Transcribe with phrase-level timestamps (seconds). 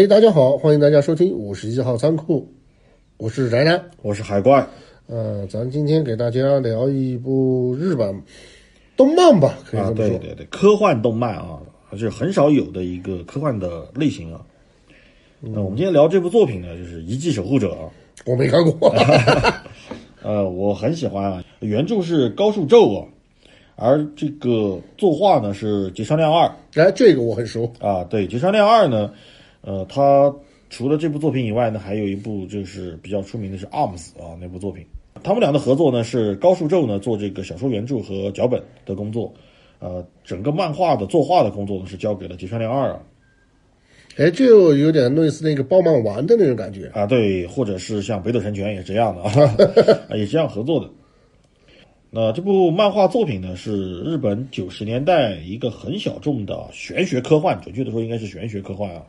[0.00, 2.48] 哎，大家好，欢迎大家收听五十一号仓库，
[3.18, 3.90] 我是宅男。
[4.00, 4.66] 我是海怪，
[5.06, 8.22] 呃，咱今天给大家聊一部日本
[8.96, 10.18] 动漫吧，可以啊，这么说。
[10.18, 14.40] 对对对，科幻动漫啊，还是很少有的一个科幻的类型啊。
[15.38, 17.90] 那我们今天聊这部作品呢，就是《遗迹守护者》啊。
[18.24, 18.94] 我没看过。
[20.24, 23.04] 呃，我很喜欢啊，原著是高树宙啊，
[23.76, 27.70] 而这个作画呢是吉川亮二哎，这个我很熟。
[27.80, 28.02] 啊。
[28.04, 29.12] 对，吉川亮二呢，
[29.62, 30.34] 呃，他
[30.68, 34.86] 除了这部作品以外呢，还有一部就是比较出名的是《Arms》啊那部作品。
[35.22, 39.32] 他们俩的合作呢是高树宙呢做这个小说原著和脚本的工作，
[39.78, 43.00] 呃，整个漫画的作画的工作呢是交给了吉川亮二啊。
[44.16, 46.86] 哎，就有点类似那个爆漫丸的那种感觉。
[46.94, 49.30] 啊，对，或者是像北斗神拳也是这样的啊，
[50.08, 50.88] 啊 也是这样合作的。
[52.10, 59.02] 那这部漫画作品呢，是日本九十年代一个很小众的玄学科幻，准确的说应该是玄学科幻啊，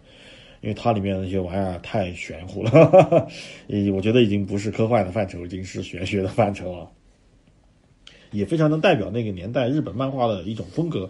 [0.62, 3.28] 因为它里面的那些玩意儿太玄乎了，
[3.68, 6.90] 也我觉得已经不是科幻的范畴，已经是玄学的范畴了，
[8.32, 11.10] 也非常能代表那个年代日本漫画的一种风格。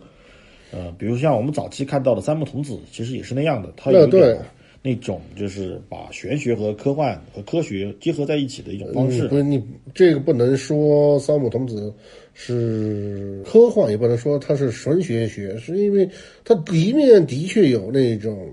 [0.72, 4.40] 呃，比如像我们早期看到的三木童子，其实也是那样的，它有点
[4.82, 9.36] 那种就是把玄学和科幻和科学结合在一起的一种方式嗯、不。
[9.36, 9.62] 是你
[9.94, 11.94] 这个不能说三木童子
[12.34, 16.10] 是科幻，也不能说它是纯玄学，是因为
[16.46, 18.50] 它里面的确有那种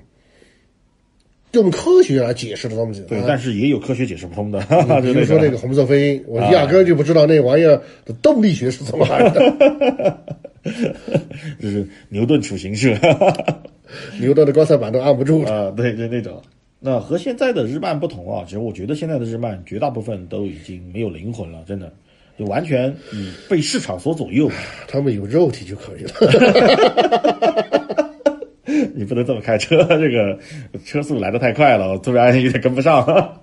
[1.53, 3.01] 用科学来解释的东西。
[3.09, 4.61] 对啊，但是也有科学解释不通的，
[5.03, 10.19] 比就如说那个红色飞鹰，我压根儿就不知道那玩意儿的动力学是怎么来的。
[11.61, 12.99] 就是牛顿处刑式
[14.21, 15.43] 牛顿的棺材板都按不住。
[15.45, 16.43] 啊，对，就那种。
[16.81, 21.91] 那和现在的日漫不同啊，其实我觉得现在的日漫绝大部分都已经没有灵魂了，真的
[22.39, 24.51] 就完全以被市场所左右。
[24.87, 26.11] 他们有肉体就可以了。
[28.95, 30.39] 你不能这么开车，这个
[30.85, 33.41] 车速来得太快了，我突然有点跟不上。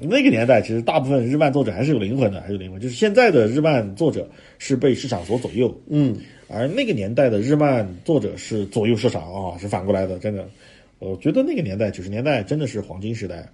[0.00, 2.80] 那个年代，其实大部分日漫作者还是有灵魂的，还是有灵魂。
[2.80, 4.28] 就是现在的日漫作者
[4.58, 6.14] 是被市场所左右，嗯，
[6.46, 10.16] 而那个年代的日漫作者是左右市场啊，是反过来的。
[10.18, 10.46] 真的，
[11.00, 13.44] 我觉得那个年代九十年代真的是黄金时代，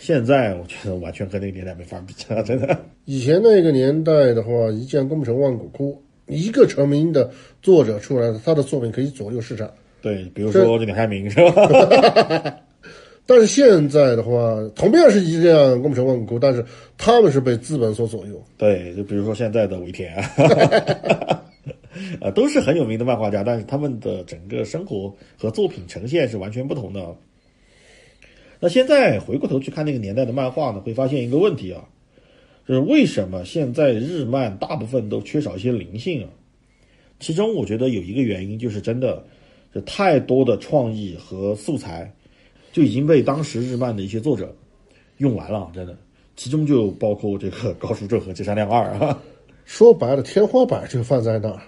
[0.00, 2.78] 现在我觉得完全和那个年代没法比了，真的。
[3.04, 7.30] 以前那个年代的话，一将功成万骨枯，一个成名的
[7.60, 9.70] 作者出来，他的作品可以左右市场。
[10.02, 12.60] 对，比如说这李开明是吧？
[13.26, 16.64] 但是现在的话，同样是一样功成万骨枯，但是
[16.98, 18.42] 他们是被资本所左右。
[18.56, 20.16] 对，就比如说现在的尾田，
[22.20, 27.14] 啊， 都是很有名的漫画家，但是他们的整个生活和作品呈现是完全不同的。
[28.58, 31.84] 那现在回过头去看那个年代的漫画呢，会发现一个问题啊，
[32.66, 36.28] 就是为什么现在日漫大部分都缺少一些灵性啊？
[37.20, 39.22] 其中我觉得有一个原因就是真的，
[39.74, 42.12] 就太多的创意和素材
[42.72, 44.54] 就已经被当时日漫的一些作者
[45.18, 45.96] 用完了，真的。
[46.36, 49.20] 其中就包括这个高树正和芥山亮二啊，
[49.64, 51.60] 说白了，天花板就放在那儿，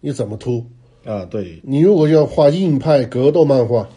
[0.00, 0.64] 你怎么突？
[1.04, 3.88] 啊，对，你如果要画硬派格斗漫画，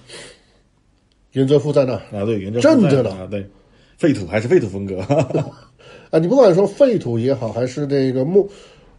[1.31, 3.11] 原则夫在那儿啊，对，原则正着呢。
[3.11, 3.45] 啊，对，
[3.97, 4.99] 废土还是废土风格，
[6.11, 8.49] 啊，你不管说废土也好，还是这个木，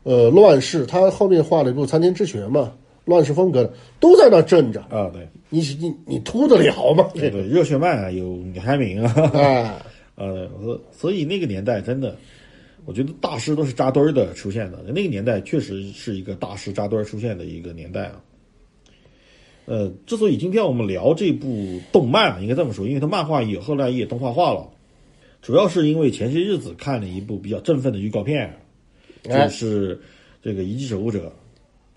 [0.04, 2.72] 呃，乱世，他后面画了一部参天之拳嘛，
[3.04, 7.10] 乱世风格的，都在那儿镇着，啊，对，你你你突得了吗？
[7.14, 12.16] 对对，热血漫啊有李海明啊， 啊，呃，所所以那个年代真的，
[12.84, 14.82] 我觉得大师都是扎堆儿的出现的。
[14.86, 18.20] 那个年代确实是一个大师扎堆儿出现的一个年代啊。
[19.64, 24.68] 呃，之所以今天我们聊这部动漫啊，应该这么说，因为它漫画也后来也动画化了，
[25.40, 28.52] 主要是因为前些日子看了一部比较振奋的预告片，
[29.28, 30.00] 哎就是
[30.42, 31.28] 这个《遗迹守护者》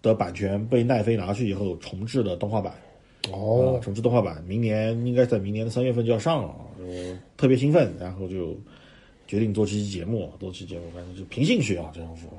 [0.10, 2.74] 的版权被奈飞拿去以后重制了动画版。
[3.32, 8.56] 哦啊，，重置动画版，明年应该在明年的三月份就要上了啊，我特别兴奋，然后就
[9.26, 12.30] 决定做这期节目，做期节目，反正就凭兴趣啊，这样说，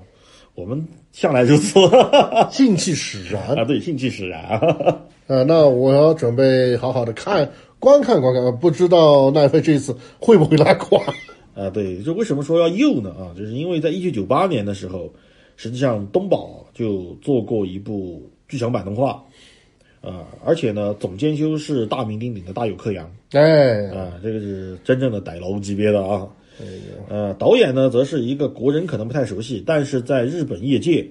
[0.54, 1.80] 我们向来如此
[2.52, 5.00] 兴趣使然啊，对，兴趣使然啊，
[5.42, 11.02] 那我要准备好好的看观看观看，不知道奈飞这次会不会拉垮？
[11.56, 13.10] 啊，对，就为什么说要又呢？
[13.19, 15.12] 啊，就是因为在一九九八年的时候，
[15.56, 19.23] 实际上东宝就做过一部剧场版动画，
[20.00, 26.29] 啊，而且呢，总监修是大名鼎鼎的大友克洋，哎，啊，这个是真正的逮楼级别的啊。
[27.08, 31.06] 呃，导演呢，则是一个国人可能不太熟悉，但是在日本业界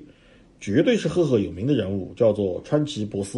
[0.60, 3.38] 绝对是赫赫有名的人物，叫做川崎博士。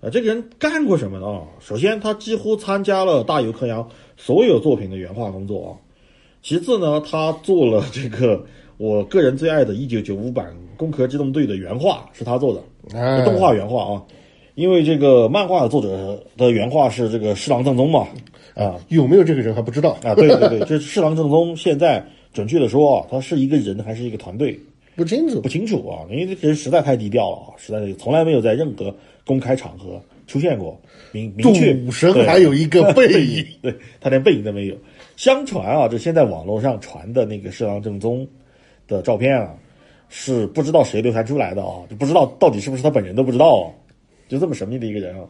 [0.00, 1.26] 啊，这个人干过什么呢？
[1.26, 5.70] 啊，首先他几乎参加了大友克洋所有作品的原画工作啊。
[6.42, 8.44] 其次呢，他做了这个
[8.76, 12.60] 我个人最爱的1995版《攻壳机动队》的原画，是他做的。
[12.98, 14.02] 哎，动画原画啊。
[14.54, 18.06] 因为这个漫画的作者的原画是这个侍郎正宗嘛，
[18.54, 24.56] 啊有没有这个人还不知道，啊，对对对，这侍郎正宗现在准确的说啊，他是一个人还是一个团队
[24.94, 25.48] 不清楚不。
[25.48, 28.94] 清楚啊，因为这个人实在太低调了啊，实在是从来没有在任何
[29.26, 30.80] 公开场合出现过，
[31.10, 34.76] 明明确赌神还有一个背影， 对他连背影都没有。
[35.16, 38.24] 相传啊，这现在网络上传的那个侍郎正宗
[38.86, 39.54] 的照片啊，
[40.08, 43.64] 是不知道谁流传出来的啊，就不知道到底是不是他本人都不知道、啊，
[44.28, 45.26] 就这么神秘的一个人啊。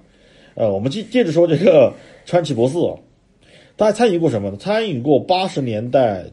[0.55, 1.93] 呃，我们接接着说这个
[2.25, 2.95] 川崎博士啊，
[3.77, 4.57] 他还参与过什么呢？
[4.57, 6.25] 参与过八十年代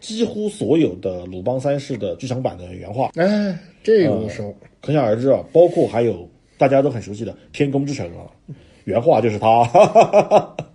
[0.00, 4.54] 几乎所有的鲁邦三世的剧场版的原画，哎，这个我熟。
[4.80, 8.26] 可想而知啊，包括还有大家都很熟悉的《天空之城》啊，
[8.84, 9.62] 原画就是他。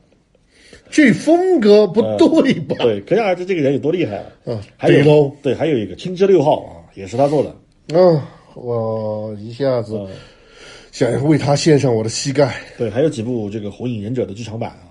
[0.90, 2.76] 这风格不对吧？
[2.80, 4.24] 对，可想而知这个人有多厉害啊！
[4.46, 5.32] 嗯，还有对喽。
[5.42, 7.56] 对，还有一个青之六号啊，也是他做的。
[7.94, 8.22] 嗯，
[8.56, 10.08] 我一下子嗯
[10.92, 12.56] 想为他献上我的膝盖。
[12.78, 14.90] 对，还有几部这个《火影忍者》的剧场版啊。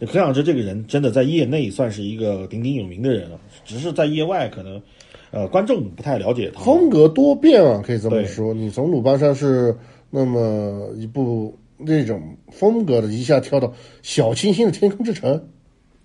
[0.00, 4.82] 可想而知，这个人真的在业内算是一个鼎鼎有名的人了，只是在业外可能，
[5.30, 6.60] 呃，观众不太了解他。
[6.62, 8.52] 风格多变啊，可以这么说。
[8.52, 9.74] 你从鲁班山是
[10.10, 15.48] 那么一部那种风格的，一下跳到小清新的天空之城，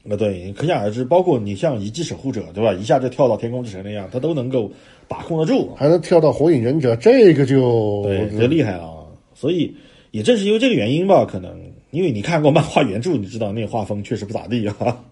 [0.09, 2.73] 呃，对，可想而知，包括你像《遗迹守护者》，对吧？
[2.73, 4.71] 一下就跳到天空之城那样，他都能够
[5.07, 5.73] 把控得住。
[5.75, 8.89] 还能跳到火影忍者，这个就对，这厉害啊！
[9.33, 9.73] 所以
[10.12, 11.59] 也正是因为这个原因吧，可能
[11.91, 15.03] 因为你看过漫画原著，你知道那画风确实不咋地啊。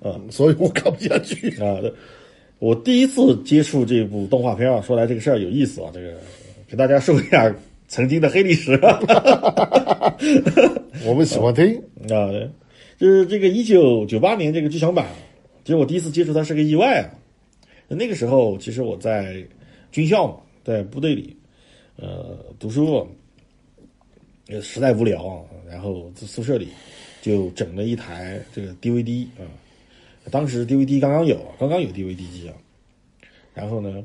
[0.30, 1.50] 所以我看不下去。
[1.62, 1.76] 啊，
[2.58, 6.14] 我第一次接触这部动画片啊，说来这个事儿有意思啊，这个
[6.68, 7.54] 给大家说一下
[7.88, 8.74] 曾经的黑历史。
[8.74, 9.00] 啊，
[11.04, 11.74] 我们喜欢听，
[12.14, 12.30] 啊
[12.98, 15.06] 就是这个一九九八年这个剧场版，
[15.64, 17.08] 其实我第一次接触它是个意外啊。
[17.88, 19.42] 那个时候其实我在
[19.90, 21.34] 军校嘛，在部队里，
[21.96, 23.08] 呃，读书，
[24.48, 26.68] 呃，实在无聊啊，然后在宿舍里
[27.22, 29.46] 就整了一台这个 DVD 啊，
[30.30, 32.54] 当时 DVD 刚刚有，刚刚有 DVD 机啊，
[33.54, 34.04] 然后呢，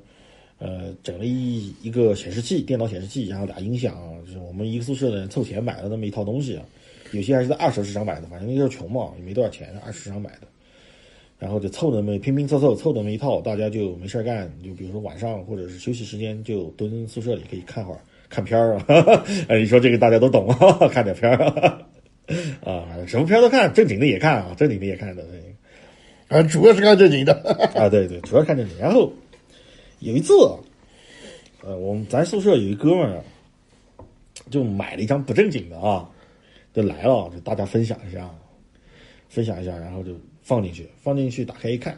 [0.63, 6.63] 呃，整了一一个显示器，电脑显示器，然后俩音响啊，就是我们一个宿舍的人凑钱买了那么一套东西啊，
[7.11, 10.47] 有些还是在二手市场买的，反正那时候穷嘛，也没多少钱，二手市场买的。
[11.39, 17.99] 然后就凑那么拼拼凑凑凑那么一套，大家就没事儿干，就比如说晚上或者是休息时间就蹲宿舍里可以看会儿
[18.29, 18.85] 看片儿啊。
[19.49, 21.43] 哎，你说这个大家都懂啊， 看点片儿
[22.63, 25.23] 啊，什么片儿都看，正经的也看啊，正经的也看的。
[25.23, 25.41] 对
[26.29, 27.33] 啊，主要是看正经的。
[27.75, 28.77] 啊，对对，主要看正经。
[28.79, 29.11] 然后
[30.03, 30.33] 有一次，
[31.61, 33.23] 呃，我们咱宿舍有一哥们儿啊，
[34.51, 36.09] 就买了一张不正经的啊，
[36.73, 38.29] 就来了，就大家分享一下，
[39.29, 40.11] 分享一下，然后就
[40.41, 41.97] 放进去，放进去，打开一看，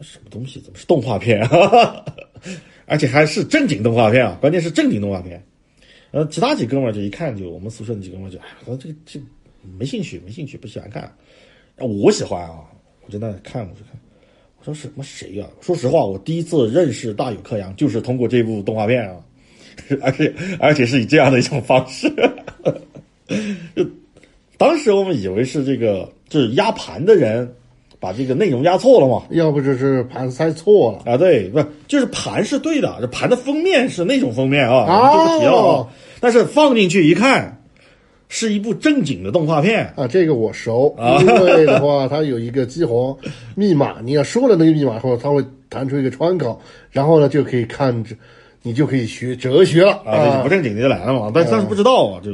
[0.00, 0.60] 什么东西？
[0.60, 2.04] 怎么是动画片啊？
[2.86, 4.38] 而且还是正经动画片啊！
[4.40, 5.44] 关键是正经动画片。
[6.12, 9.20] 呃，其他几哥们儿就一看就我们宿舍那几哥们儿就，哎，说这个这
[9.78, 11.14] 没兴趣，没兴趣，不喜欢看。
[11.76, 12.64] 我喜欢啊，
[13.04, 13.92] 我就在那看，我就看。
[14.60, 19.16] 我说什么谁呀、说实话，我第一次认识大有克洋就是通过这部动画片啊，
[20.02, 22.12] 而且而且是以这样的一种方式。
[23.74, 23.84] 就
[24.58, 27.50] 当时我们以为是这个就是压盘的人
[27.98, 29.22] 把这个内容压错了嘛。
[29.30, 31.10] 要不就是盘塞错了。
[31.10, 35.88] 啊，对，不就是盘是对的，这盘的封面是那种封面啊，哦就不提了啊。
[36.20, 37.59] 但是放进去一看，
[38.30, 39.92] 是一部正经的动画片。
[39.96, 43.14] 啊，这个我熟，啊因为的话，它有一个激活
[43.54, 46.58] 密码，你要说了那个密码后，它会弹出一个窗口，
[46.90, 48.16] 然后呢就可以看着，
[48.62, 52.30] 你就可以学哲学了啊，对不正经的就来了嘛，但但是不知道啊，就，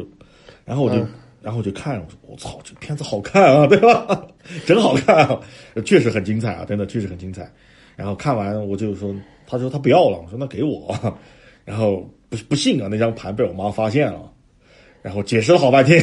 [0.64, 1.08] 然后我就，嗯
[1.42, 4.26] 然后我就看，我说我操，这片子好看啊， 对吧？
[4.66, 5.40] 真好看啊，
[5.84, 7.48] 确实很精彩啊，真的确实很精彩。
[7.94, 9.14] 然后看完我就说，
[9.46, 10.92] 他说他不要了，我说那给我，
[11.64, 14.20] 然后不不信啊，那张盘被我妈发现了，
[15.06, 16.02] 然后解释了好半天，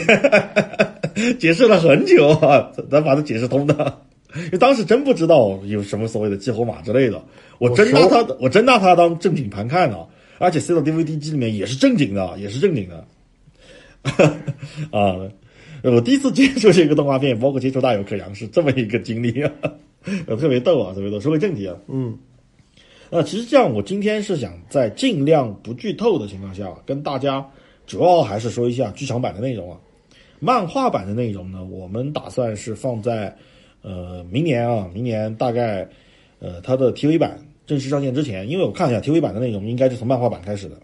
[1.37, 4.01] 解释了很久啊，才把它解释通的。
[4.45, 7.21] 因为当时真不知道有什么所谓的激活码之类的，
[7.57, 9.97] 我真拿它，我真拿它当正经盘看呢，
[10.39, 13.05] 而且塞到 DVD 机里面也是正经的，也是正经的。
[14.97, 15.19] 啊，
[15.83, 19.51] 我第一次接触这个动画片，包括接触大有克洋是这么一个经历啊，
[20.39, 21.19] 特别逗啊，特别逗。
[21.19, 22.17] 说回正题啊，嗯，
[23.09, 27.45] 那其实这样，我今天是想在尽量不剧透的情况下，跟大家
[27.85, 29.77] 主要还是说一下剧场版的内容啊。
[30.39, 33.33] 漫画版的内容呢，我们打算是放在
[33.81, 35.87] 呃明年啊，明年大概
[36.39, 40.75] 呃它的 TV 版正式上线之前，因为我看一下 TV 版的内容，应该是从漫画版开始的，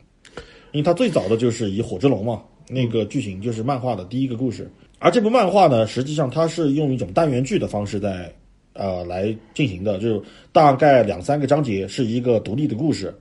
[0.72, 8.34] 因为它最早的就是以火之龙嘛，那个剧情就是漫画的第一个故事，而这部漫画呢，实际上它是用一种单元剧的方式在
[8.72, 10.22] 呃来进行的，就是
[10.53, 13.13] 大概两三个章节是一个独立的故事。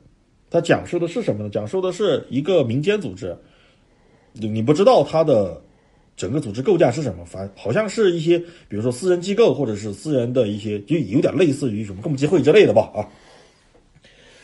[0.51, 1.51] 它讲述的是什么呢？
[1.51, 3.37] 讲述的是一个民间组织，
[4.41, 5.61] 你不知道它的
[6.17, 13.07] 整个组织构架是什么，反好像是一些比如说私人机构或者是私人的一些，就有点类似于什么共济会之类的吧啊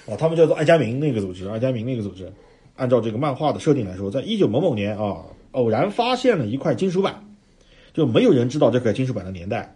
[0.07, 2.31] 啊，他们叫做爱加明那个组织，爱加明那个组织，
[2.77, 7.25] 按照这个漫画的设定来说，在一九某某年啊，偶然发现了一块金属板，
[7.93, 9.75] 就没有人知道这块金属板的年代，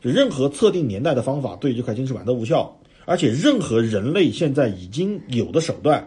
[0.00, 6.06] 就任何测定年代的方法对这块金属板都无效，而且任何人类现在已经有的手段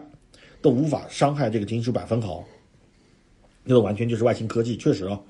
[0.62, 2.44] 都无法伤害这个金属板分毫。
[3.66, 5.20] 那个完全就是外星科技，确实啊，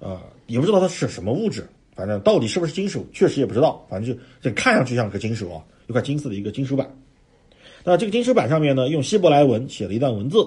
[0.00, 6.90] 呃，也不知道它是什么物质，反正到底是不是金属，确实也不知道，反正就这看上去像个金属啊，一块金色的一个金属板。
[7.84, 10.38] 那这个金属板上面呢，用希伯来文写了一段文字，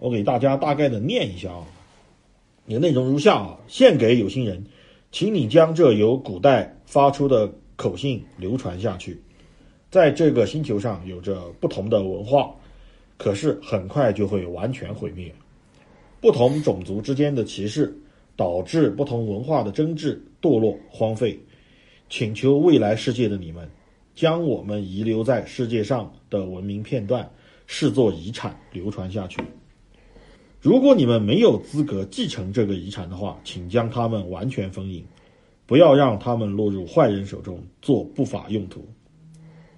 [0.00, 1.64] 我给大家大概的念一下啊。
[2.66, 4.64] 你的内容如下啊：献给有心人，
[5.12, 9.22] 请你将这由古代发出的口信流传下去。
[9.90, 12.50] 在这个星球上有着不同的文化，
[13.16, 15.32] 可是很快就会完全毁灭。
[16.24, 17.94] 不同种族之间的歧视，
[18.34, 21.38] 导致不同文化的争执、堕落、荒废。
[22.08, 23.68] 请求未来世界的你们，
[24.14, 27.30] 将我们遗留在世界上的文明片段
[27.66, 29.42] 视作遗产流传下去。
[30.62, 35.04] 如果你们没有资格继承这个遗产的话，请将它们完全封印，
[35.66, 38.88] 不要让它们落入坏人手中做不法用途，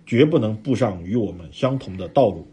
[0.06, 2.46] 绝不能步上与我们相同的道路。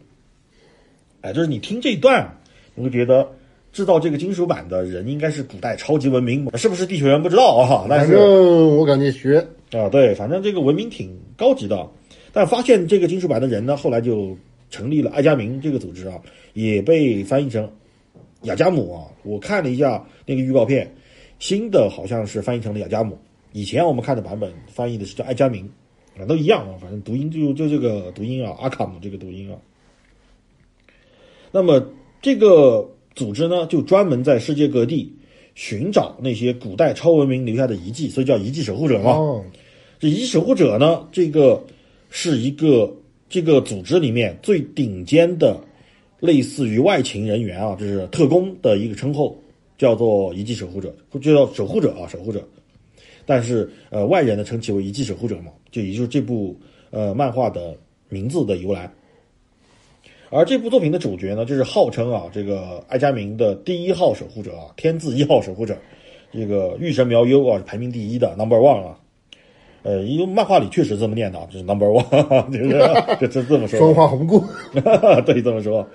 [1.20, 2.36] 哎，就是你听这一段，
[2.74, 3.30] 你会觉得。
[3.74, 7.86] 制造这个金属板的人应该是古代超级文明，是不是地球人不知道啊？
[7.90, 11.90] 但是我感觉学啊，对，反正这个文明挺高级的。
[12.32, 14.36] 但发现这个金属板的人呢，后来就
[14.70, 16.14] 成立了爱加明这个组织啊，
[16.52, 17.68] 也被翻译成
[18.42, 19.10] 雅加姆啊。
[19.24, 20.88] 我看了一下那个预告片，
[21.40, 23.18] 新的好像是翻译成了雅加姆，
[23.50, 25.68] 以前我们看的版本翻译的是叫爱加明
[26.16, 29.58] 啊，都一样啊，反正读音就就这个读音啊，阿卡姆这个读音啊。
[31.50, 31.84] 那么
[32.22, 32.88] 这个。
[33.14, 35.12] 组织呢，就专门在世界各地
[35.54, 39.42] 寻找那些古代超文明留下的遗迹，所以叫遗迹守护者嘛。
[40.00, 41.62] 这遗迹守护者呢，这个
[42.10, 42.92] 是一个
[43.28, 45.58] 这个组织里面最顶尖的，
[46.18, 49.38] 类似于外勤人员啊，就是特工的一个称后，
[49.78, 52.42] 叫做遗迹守护者，就叫守护者啊，守护者。
[53.24, 56.58] 但是呃，外人呢称其为遗迹守护者嘛，就也就是这部
[56.90, 57.76] 呃漫画的
[58.08, 58.92] 名字的由来。
[60.34, 65.76] 而这部作品的主角呢，就是号称啊，这个艾佳明的第一号守护者啊，天字一号守护者，
[66.32, 68.98] 这个御神苗优啊，排名第一的 number one 啊。
[69.84, 73.78] 呃，因为漫画里确实这么念的，就是 number one， 就是 就这么说。
[73.78, 74.44] 说话红过，
[75.24, 75.86] 对，这么说。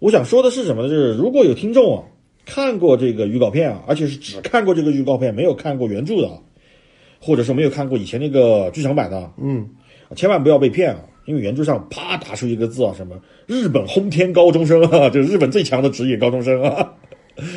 [0.00, 0.88] 我想说的是什么呢？
[0.88, 2.02] 就是如果有听众啊
[2.44, 6.28] 看过这个预告片啊，而且是只看过这个预告片，没有看过原著的，
[7.20, 9.68] 或者说没有看过以前那个剧场版的，嗯，
[10.16, 10.98] 千万不要被骗啊。
[11.26, 16.92] 因为原著上啪打出一个字啊，什么日本轰天高中生啊， 就是日本最强的职业高中生 啊，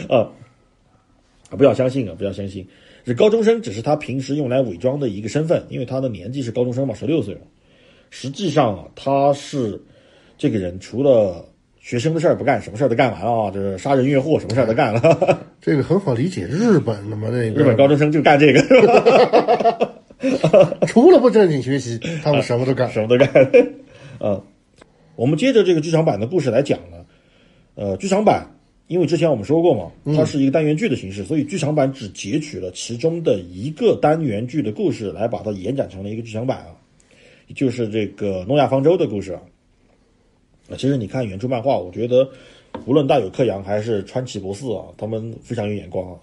[0.07, 0.29] 啊，
[1.51, 2.67] 不要相信啊，不要相信，
[3.03, 7.41] 这高中生只是他平时用来伪装的一个身份，因为他的年纪是高中生嘛，十六岁了，
[8.09, 9.81] 实际上啊，他是
[10.37, 11.45] 这个人除了
[11.79, 15.39] 学生的事儿不干，什么事儿都干完了啊，就是杀人越货，什么事儿都干了。
[15.61, 19.97] 这个很好理解，日本的嘛，那个日本高中生就干这个。
[20.87, 23.29] 除了不正经学习，他们什么都干， 什么都干。
[24.19, 24.41] 啊，
[25.15, 27.05] 我们接着这个剧场版的故事来讲呢。
[27.75, 28.47] 呃，剧场版
[28.87, 36.73] 因为之前我们说过嘛，它是一个单元剧的形式，所以剧场版只截取了其中的一个单元剧的故事来把它延展成了一个剧场版啊，
[37.53, 39.41] 就是这个诺亚方舟的故事啊。
[40.71, 42.27] 其实你看原著漫画，我觉得
[42.85, 46.17] 无论大有克洋还是川崎博士啊，他们非常有眼光啊。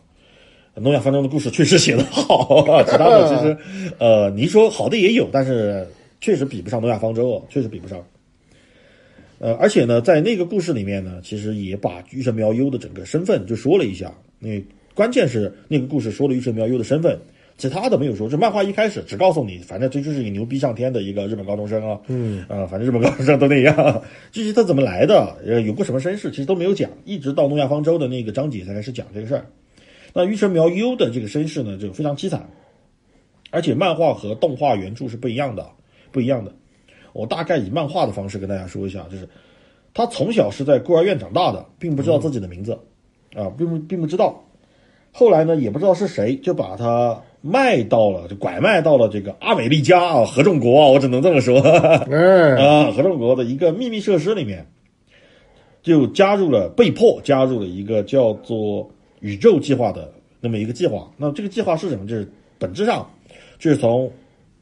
[0.76, 3.56] 诺亚方舟的故事确实写得好，其他的其实，
[3.98, 5.86] 呃，你说好的也有，但是
[6.20, 8.04] 确实比不上诺亚方舟，确实比不上。
[9.38, 14.12] 呃，而且呢，在那个故事里面呢，其实也把玉神苗优的整个身份就说了一下。
[14.38, 14.62] 那
[14.94, 17.18] 关键是那个故事说了玉神苗优的身份，
[17.56, 18.28] 其他的没有说。
[18.28, 24.02] 这漫画一开始只告诉你，反正这就是一个牛逼上天的一个日本高中生啊，嗯，啊，反正日本高中生都那样。
[24.32, 29.44] 具体他怎么来的，呃，有过什么身世，其实都没有讲，一直到诺亚方舟的那个章节才开始讲这个事儿。
[30.16, 32.49] 那玉城苗优的这个身世呢，就非常凄惨，
[33.50, 35.68] 而且漫画和动画原著是不一样的，
[36.12, 36.52] 不一样的。
[37.12, 39.28] 我大概以漫画的方式跟大家说一下，就是
[39.92, 42.78] 他从小是在孤儿院长大的，并不知道自己的名字，
[43.35, 44.40] 啊，并不并不知道。
[45.11, 54.64] 后来呢，也不知道是谁就把他卖到了，就拐卖到了这个阿美利加啊，合众国啊，我只能这么说， 啊，合众国的一个秘密设施里面，
[55.83, 58.88] 就加入了，被迫加入了一个叫做。
[59.24, 62.06] 宇宙计划的那么一个计划，那这个计划是什么？
[62.06, 62.28] 就是
[62.58, 63.10] 本质上
[63.58, 64.12] 就是从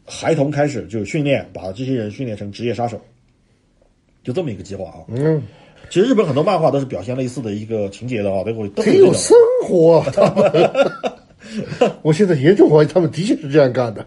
[0.07, 3.01] 孩童开始就训练，把这些人训练成职业杀手，
[4.23, 5.03] 就这么一个计划啊。
[5.09, 5.43] 嗯，
[5.91, 11.93] 其实日本很多漫画都是表现类似的一个情节的啊，都会都有生活啊，他们。
[12.03, 14.07] 我现在严重怀疑他们的确是这样干的。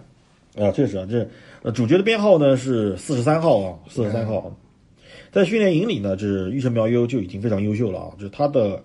[0.55, 1.27] 啊，确实啊，这
[1.63, 4.55] 呃主角的编号呢是四十三号啊，四十三号。
[5.33, 8.81] 在训练营里呢，这玉城苗优就已经非常优秀了啊，就是他的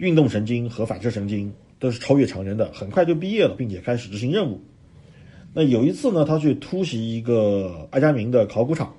[0.00, 4.58] 运动神经和反射神经都是超越常人的，很快就毕业了，并且开始执行任务。
[5.52, 8.94] 那有一次呢，他去突袭一个爱加明的考古场，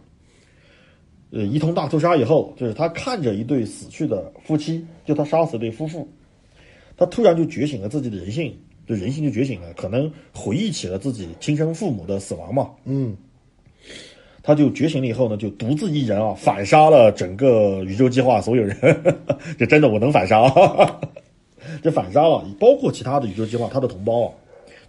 [1.31, 6.07] 呃，一通大屠杀以后，就是他看着一对死去的夫妻，就他杀死对夫妇，
[6.95, 8.55] 他突然就觉醒了自己的人性，
[8.85, 13.17] 就人性就觉醒了，可能回忆起了自己亲生父母的死亡嘛，嗯，
[14.43, 18.75] 他就觉醒了以后呢，就独自一人啊，反杀了整个宇宙计划所有人。
[19.57, 20.51] 这真的我能反杀，
[21.83, 24.31] 这反杀了，包括其他的宇宙计划他的同胞啊，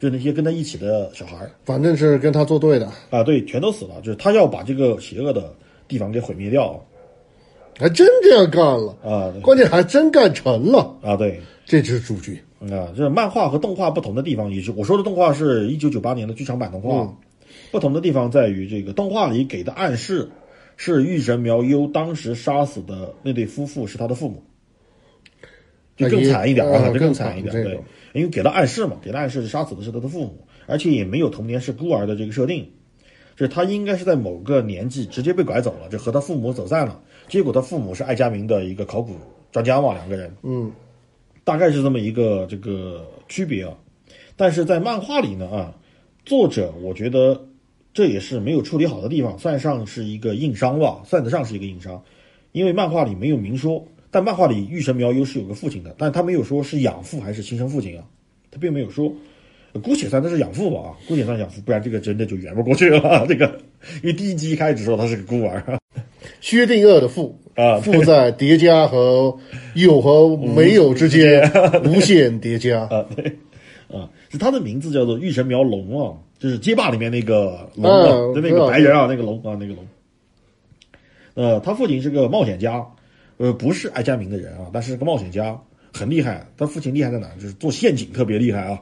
[0.00, 4.00] 就那些跟他一起的小孩儿反正是跟他作对的，啊，对，全都死了。
[4.02, 5.52] 就是他要把这个邪恶的
[5.86, 6.80] 地方给毁灭掉
[7.78, 10.94] 还真这样干了，啊关键还真干成了。
[11.02, 11.40] 啊，对。
[11.64, 12.32] 这就是主角。
[12.70, 17.16] 啊，这漫画和动画不同的地方，也是我说的动画是一九九八年的剧场版动画，嗯
[17.72, 20.30] 不同的地方在于这个动画里给的暗示
[20.76, 24.42] 是玉神苗优当时杀死的那对夫妇是他的父母，
[25.96, 27.80] 就更惨一点啊，就啊更惨一点，对。
[28.12, 32.70] 因为给了暗示嘛，给了暗示杀死的是他的父母，而且也没有童年是孤儿的这个设定，
[33.34, 39.16] 就是他应该是在某个年纪直接被拐走了，就和他父母走散了，结果他父母是爱佳明的一个考古
[39.50, 40.70] 专家嘛，两个人，嗯，
[41.42, 43.74] 大概是这么一个这个区别啊。
[44.36, 45.74] 但是在漫画里呢啊，
[46.26, 47.42] 作者我觉得
[47.94, 52.02] 这也是没有处理好的地方，算上是一个硬伤吧，算得上是一个硬伤，
[52.52, 58.04] 因为漫画里没有明说，但漫画里玉神苗优是有个父亲的，但他没有说是养父还是亲生父亲啊，
[58.50, 59.12] 他并没有说。
[59.82, 63.24] 姑且算他是养父吧啊，姑且算养父，不然这个真的就圆不过去了。
[63.26, 63.46] 这个，
[64.02, 65.80] 因为第一集一开始说他是个孤儿
[66.42, 69.34] 薛定谔的父啊父在叠加和
[69.74, 71.50] 有和没有之间
[71.86, 72.82] 无限叠加。
[72.82, 73.24] 啊，对，
[73.88, 79.86] 啊，是他的名字叫做玉神苗龙啊，就是街霸里面那个龙啊，嗯那个白人啊，那个龙啊，那个龙。
[81.34, 82.84] 呃，他父亲是个冒险家，
[83.36, 85.56] 呃，不是爱加明的人啊，但是个冒险家，
[85.92, 86.44] 很厉害。
[86.56, 87.32] 他父亲厉害在哪？
[87.36, 88.80] 就是做陷阱特别厉害啊。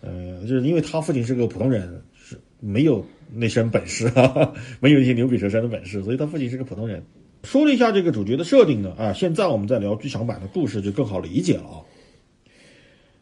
[0.00, 7.02] 呃，就是因为他父亲是个普通人，是没有那身本事啊， 没有一些牛鬼蛇神的本事，所以他父亲是个普通人。
[7.42, 11.82] 说了一下这个主角的设定呢，啊，现在我们在聊剧场版的故事就更好理解了啊。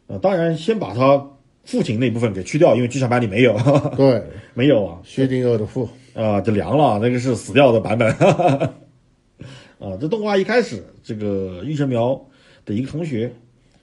[0.05, 1.31] 呃，当然先把他
[1.65, 3.57] 父亲那部分给去掉，因为剧场版里没有，
[3.97, 4.23] 对，
[4.53, 8.09] 没有啊，薛定谔的父，啊，就凉了，那个是死掉的版本。
[9.77, 12.25] 啊，这动画一开始，这个玉神苗
[12.63, 13.31] 的一个同学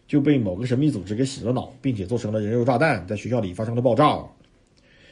[0.06, 4.18] 就被某个神秘组织给洗了脑，并且做成了人肉炸弹，在学校里发生了爆炸，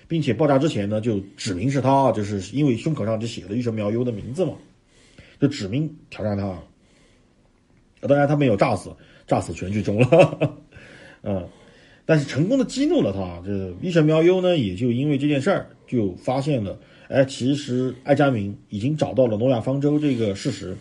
[0.08, 4.54] 并且爆炸之前呢，就指明是他，就是因为胸口上就写了玉神苗优的名字嘛，
[5.40, 6.46] 就指明挑战他。
[6.46, 6.62] 啊
[8.08, 8.90] 当然他没有炸死，
[9.26, 10.56] 炸死全剧终了。
[11.22, 11.46] 嗯，
[12.10, 13.40] 但是成功的激怒了他。
[13.46, 20.76] 这玉神苗优呢，也就因为这件事儿，就发现了，哎，其实艾佳明已经找到了诺亚方舟这个事实，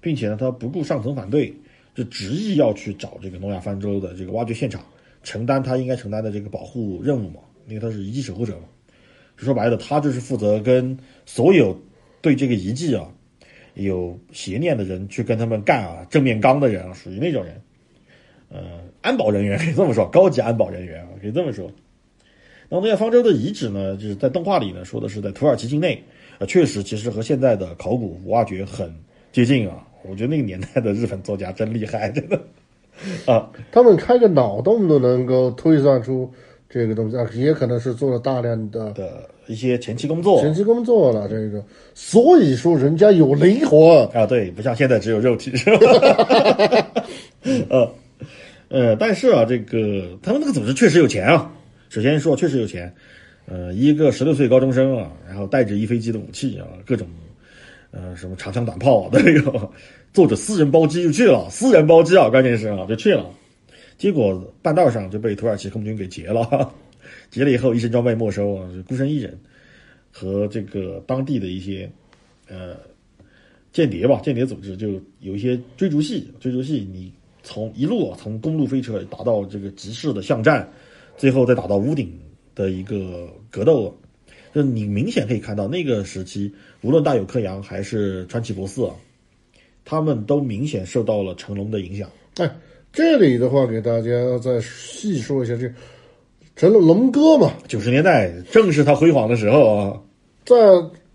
[0.00, 1.52] 并且呢，他不顾上层反对，
[1.92, 4.80] 就执意要去找这个诺亚方舟的这个挖掘现场，
[5.24, 8.68] 承担他应该承担的这个保护任务嘛，因为他是遗迹守护者嘛。
[9.34, 11.76] 说白了，他就是负责跟所有
[12.22, 13.10] 对这个遗迹啊
[13.74, 17.60] 有邪念的人去跟他们干啊，正面刚的人啊，属于那种人。
[18.50, 18.60] 呃，
[19.02, 21.70] 安保人员可以这么说，高级安保人员啊，可以这么说。
[22.68, 26.02] 那诺亚方舟的遗址呢，就是在动画里呢说的是在土耳其境内，
[26.38, 28.92] 啊，确实其实和现在的考古挖掘很
[29.32, 29.86] 接近啊。
[30.06, 32.38] 我觉得那个年代的日本作家真厉害，真的
[33.26, 36.30] 啊， 他们开个脑洞都能够推算出
[36.68, 41.28] 这个东西啊，也可能是做了大量的的一些前期工作前期工作了。
[41.28, 44.06] 这个，所以说人家有灵魂。
[44.08, 46.94] 啊，对，不像现在只有肉体，是吧？
[47.68, 47.90] 呃，
[48.68, 51.52] 呃，但是啊，这个他们那个组织确实有钱啊。
[51.90, 52.92] 首先说，确实有钱，
[53.46, 57.06] 呃，一个十六岁高中生啊，然后带着一飞机的武器啊，各种
[57.92, 59.72] 呃什么长枪短炮啊 都有，
[60.12, 63.30] 坐着私人包机就去了，私人包机啊，关键是啊就去了，
[63.96, 66.72] 结果半道上就被土耳其空军给劫了，
[67.30, 69.38] 劫了以后一身装备没收啊，是孤身一人，
[70.10, 71.88] 和这个当地的一些
[72.48, 72.76] 呃
[73.72, 77.12] 间谍吧，间谍组织就有一些追逐戏，追逐戏你
[77.44, 80.68] 从一路啊从公路飞车打到这个集市的巷战，
[81.16, 82.12] 最后再打到屋顶
[82.56, 83.94] 的一个格斗，
[84.52, 88.90] 就你明显可以看到那个时期，无论大有克洋还是川崎博士啊，
[89.84, 92.10] 他们都明显受到了成龙的影响。
[92.38, 92.50] 哎，
[92.92, 94.10] 这里的话给大家
[94.42, 95.70] 再细说一下，这
[96.56, 100.00] 成了龙哥嘛，九十年代正是他辉煌的时候啊，
[100.44, 100.56] 在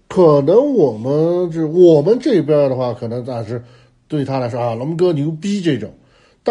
[0.08, 3.63] 可能我们这我们这边的话，可能暂时
[4.08, 5.94] 对他来说啊，龙哥牛逼这种，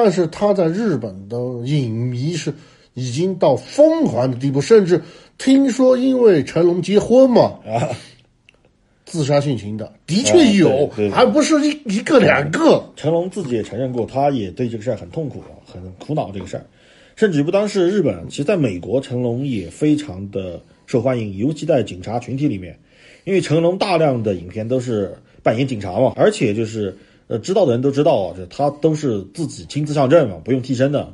[0.01, 2.55] 但是他在日本的影迷是
[2.95, 5.03] 已经到疯狂的地步，甚至
[5.39, 7.91] 听说因为成龙结婚嘛，啊，
[9.05, 12.89] 自杀性情的，的确有，对对对还不是一一个两个。
[12.95, 16.65] 成龙自己也承认过，他也对这个事儿很痛苦，很苦恼这个事儿，
[17.17, 22.79] 甚至不单是日本，其实在美国，成龙也非常的受欢迎，尤其在警察群体里面，
[23.25, 26.97] 因为成龙大量的影片都是扮演警察嘛，而且就是
[27.29, 31.12] 呃，知道的人都知道啊，就他都是自己亲自上阵嘛，不用替身的，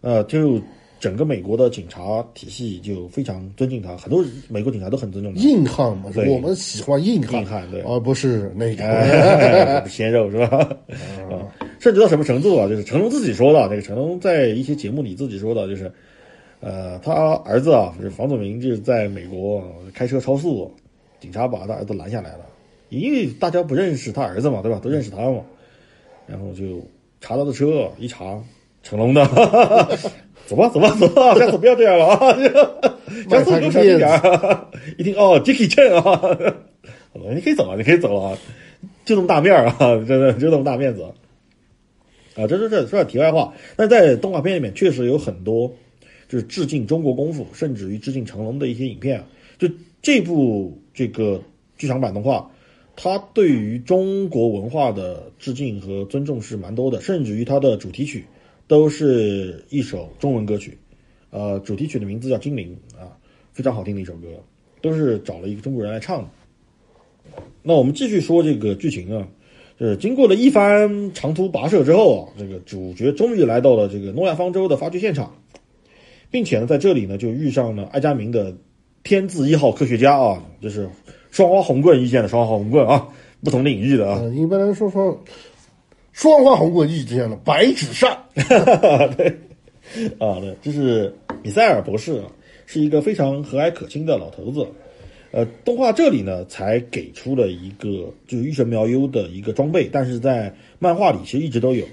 [0.00, 0.60] 呃，就
[0.98, 5.40] 整个美国的警察体系就非常尊敬他，很多美国警察都很尊重他。
[5.40, 8.84] 硬汉嘛，对我们喜欢硬汉，硬汉对而不是那个。
[8.84, 10.56] 哎，鲜肉是吧？
[11.28, 11.44] 啊，
[11.78, 12.66] 甚至到什么程度啊？
[12.66, 15.92] 就是成龙自己说的，那个成龙在一些节目里自己说的，就是，
[16.60, 19.62] 呃，他儿子啊，就是房祖名，就是在美国
[19.92, 20.72] 开车超速，
[21.20, 22.46] 警察把他儿子拦下来了，
[22.88, 24.80] 因为大家不认识他儿子嘛，对吧？
[24.82, 25.42] 都认识他嘛，
[26.26, 26.86] 然后就
[27.20, 28.42] 查他的车，一查
[28.82, 29.24] 成龙的，
[30.46, 32.36] 走吧走吧走吧，下次不要这样了啊，
[33.28, 34.66] 下次给我小心点儿。
[34.98, 36.58] 一听哦，Jackie Chan 啊，
[37.34, 38.36] 你可以走了，你可以走啊。
[39.04, 41.02] 就这么大面儿啊，真的就这么大面子
[42.34, 42.46] 啊！
[42.46, 45.72] 这这这说点题外话，但在动画片里面确实有很多
[46.28, 49.24] 就是致敬中国功夫，甚至于致敬成龙的一些影片啊。
[49.58, 49.68] 就
[50.02, 51.40] 这部这个
[51.78, 52.50] 剧场版动画，
[52.96, 58.24] 他对于中国文化的致敬和尊重是蛮多的，甚至于他的主题曲
[58.66, 60.76] 都是一首中文歌曲，
[61.30, 63.16] 呃，主题曲的名字叫《精灵》啊，
[63.52, 64.28] 非常好听的一首歌，
[64.80, 66.28] 都是找了一个中国人来唱的。
[67.62, 69.28] 那我们继续说这个剧情啊，
[69.78, 75.36] 就是经过了一番长途跋涉之后啊，这个主角终于来到了这个诺亚方舟的发掘现场，
[76.30, 78.56] 并且呢，在这里呢就遇上了艾佳明的
[79.02, 80.88] 天字一号科学家啊，就是
[81.36, 83.06] 双花红棍遇见了双花红棍啊，
[83.44, 85.14] 不同领域的啊，呃，一般来说双
[86.14, 92.32] 双花红棍遇见了白纸扇， 啊，对，这是米塞尔博士啊，
[92.64, 94.66] 是一个非常和蔼可亲的老头子。
[95.30, 101.84] 呃，动画这里呢才给出了一个就是御神苗优的一个装备，但是在漫画里其实一直都有。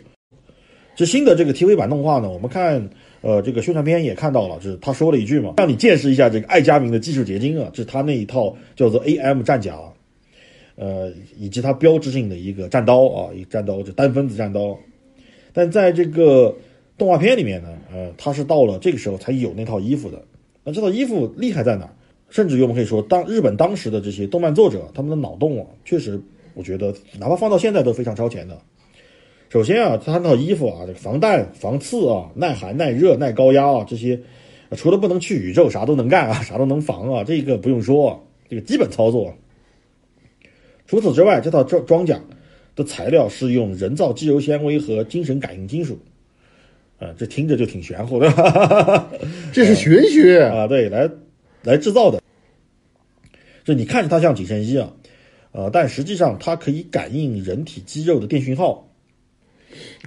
[0.95, 2.89] 这新的这个 TV 版动画呢，我们看
[3.24, 9.80] 呃这个宣传片也看到了，就是他说了一句嘛，让你见识一下这个艾佳明的技术结晶啊，这是他那一套叫做 AM 战甲，
[10.76, 14.78] 呃，以及他标志性的一个战刀啊，一战刀就单分子战刀。
[15.54, 16.56] 但在这个
[16.98, 20.22] 动画片里面呢，呃，他是到了这个时候才有那套衣服的。
[20.64, 21.90] 那这套衣服厉害在哪？
[22.30, 26.20] 甚至于我们可以说，当日本当时的这些动漫作者，他们的脑洞啊，确实，
[26.56, 28.60] 我觉得哪怕放到现在都非常超前的。
[29.54, 34.20] 首先啊，他那套衣服啊，这个防弹、防刺啊，耐寒、耐热、耐高压啊，这些
[34.76, 39.32] 除了不能去宇宙，啥都能干啊， 啥都能防啊，这个不用说，这个基本操作。
[40.88, 42.20] 除此之外，这套装装甲
[42.76, 46.00] 的材料是用人造肌肉纤维和精神感应金属，
[46.98, 49.08] 啊，这听着就挺玄乎的，
[49.54, 50.42] 这是玄学。
[50.50, 51.08] 啊，对，来
[51.62, 52.20] 来制造的。
[53.63, 54.92] 就你看着它像紧身衣啊，
[55.52, 58.89] 呃，但实际上它可以感应人体肌肉的电讯号，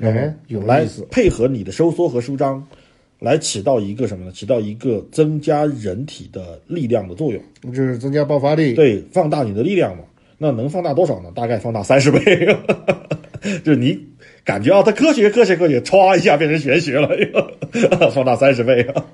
[0.01, 1.07] 哎，有来意思。
[1.11, 2.67] 配合你的收缩和舒张，
[3.19, 4.33] 来起到一个什么呢？
[4.33, 7.43] 起到一个增加人体的力量的作用。
[7.73, 8.75] 就是增加爆发力。
[8.75, 10.05] 对，放大你的力量嘛。
[10.39, 11.31] 那能放大多少呢？
[11.35, 12.19] 大概放大三十倍。
[13.65, 13.99] 就是你
[14.45, 17.09] 感觉啊，它科学科学科学，歘一下变成玄学了，
[18.13, 19.05] 放大三十倍啊。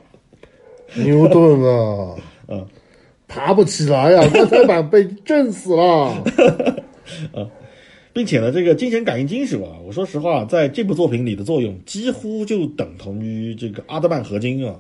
[0.95, 2.17] 牛顿啊，
[2.49, 2.67] 嗯，
[3.29, 6.25] 爬不起来呀、棺材板被震死了。
[8.13, 14.77] 并且呢，这个精神感应金属啊，我说实话，在这部作品里的作用几乎就等同于这个阿德曼合金啊，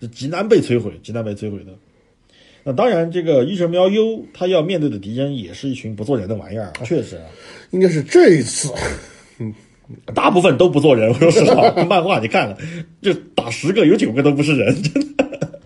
[0.00, 1.72] 是极难被摧毁、极难被摧毁的。
[2.64, 7.24] 那当然，这个御神喵优他要面对的敌人也是一群不做人的玩意儿，确实啊，
[7.70, 8.72] 应该是这一次，
[10.14, 11.10] 大部分都不做人。
[11.10, 12.56] 我说实话，漫画你看了，
[13.02, 15.60] 就打十个有九个都不是人，真的。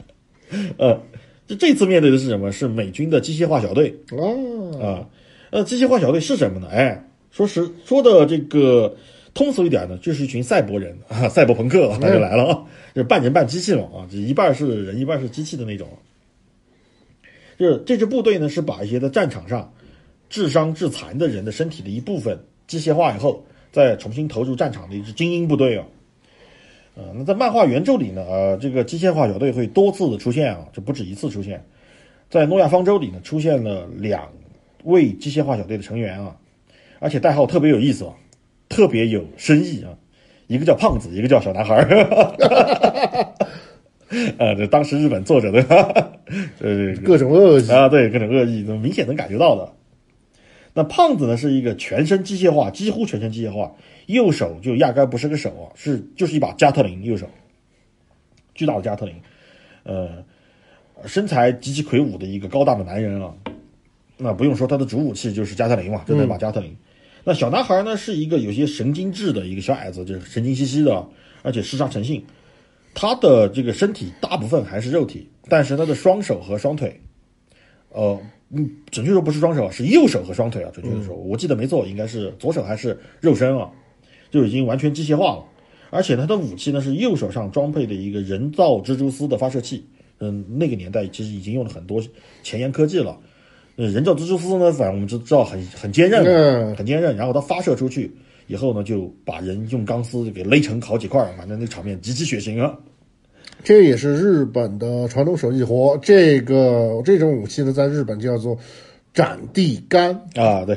[0.76, 1.00] 呃，
[1.46, 2.50] 这这次面对的是什么？
[2.50, 3.94] 是美军的机械化小队。
[4.10, 5.06] 啊，啊，
[5.50, 6.68] 呃，机械化小队是什么呢？
[6.70, 8.94] 哎，说实说的这个
[9.34, 15.88] 通俗一点呢，就是一群赛博人 啊，赛博朋克那就来了啊，就是半人半机器嘛啊，就一半是人，一半是机器的那种。
[17.58, 19.72] 就是这支部队呢，是把一些在战场上
[20.28, 25.84] 致伤致残的人的身体的一部分机械化以后，再重新投入战场的一支精英部队啊。
[26.94, 31.64] 呃，那在漫画原著里呢，呃，这个机械化小队会多次的出现啊，这不止一次出现。
[32.30, 34.28] 在诺亚方舟里呢，出现了两
[34.84, 36.36] 位机械化小队的成员啊，
[36.98, 38.14] 而且代号特别有意思啊，
[38.68, 39.90] 特别有深意啊。
[40.46, 41.84] 一个叫胖子，一个叫小男孩儿。
[44.38, 45.60] 呃，这当时日本作者的，
[46.60, 47.70] 呃，各种恶意。
[47.70, 49.74] 啊，对，各种恶意，明显能感觉到的。
[50.72, 53.74] 那胖子呢，是一个全身机械化，几乎全身机械化，
[54.06, 57.28] 右手就压根不是个手啊，是就是一把加特林，右手
[58.54, 59.14] 巨大的加特林，
[59.82, 60.24] 呃，
[61.04, 63.34] 身材极其魁梧的一个高大的男人啊。
[64.18, 66.76] 那不用说，他的主武器就是加特林嘛，就那把加特林。
[67.24, 71.06] 那小男孩呢，是一个有些神经质的一个小矮子，就是神经兮兮的，
[71.42, 72.24] 而且嗜杀成性。
[72.94, 77.00] 他的这个身体大部分还是肉体，但是他的双手和双腿，
[77.90, 78.18] 呃，
[78.50, 80.70] 嗯，准确说不是双手，是右手和双腿啊。
[80.72, 83.70] 准确的说，我记得没错，应该是左手还是肉身啊，
[84.30, 85.44] 就已经完全机械化了。
[85.90, 89.86] 而且他的武器呢是右手上装配的一个人造蜘蛛丝的发射器。
[90.20, 92.02] 嗯，那个年代其实已经用了很多
[92.42, 93.20] 前沿科技了。
[93.78, 97.16] 呃，人造蜘蛛丝呢，反正我们就知道很很坚韧，嗯很坚韧。
[97.16, 98.12] 然后它发射出去
[98.48, 102.76] 以后呢，就把人用钢丝给勒成好几块儿，反正那场面极其血腥啊。
[103.62, 105.96] 这也是日本的传统手艺活。
[106.02, 108.58] 这个这种武器呢，在日本叫做
[109.14, 110.74] 斩地杆，啊，对，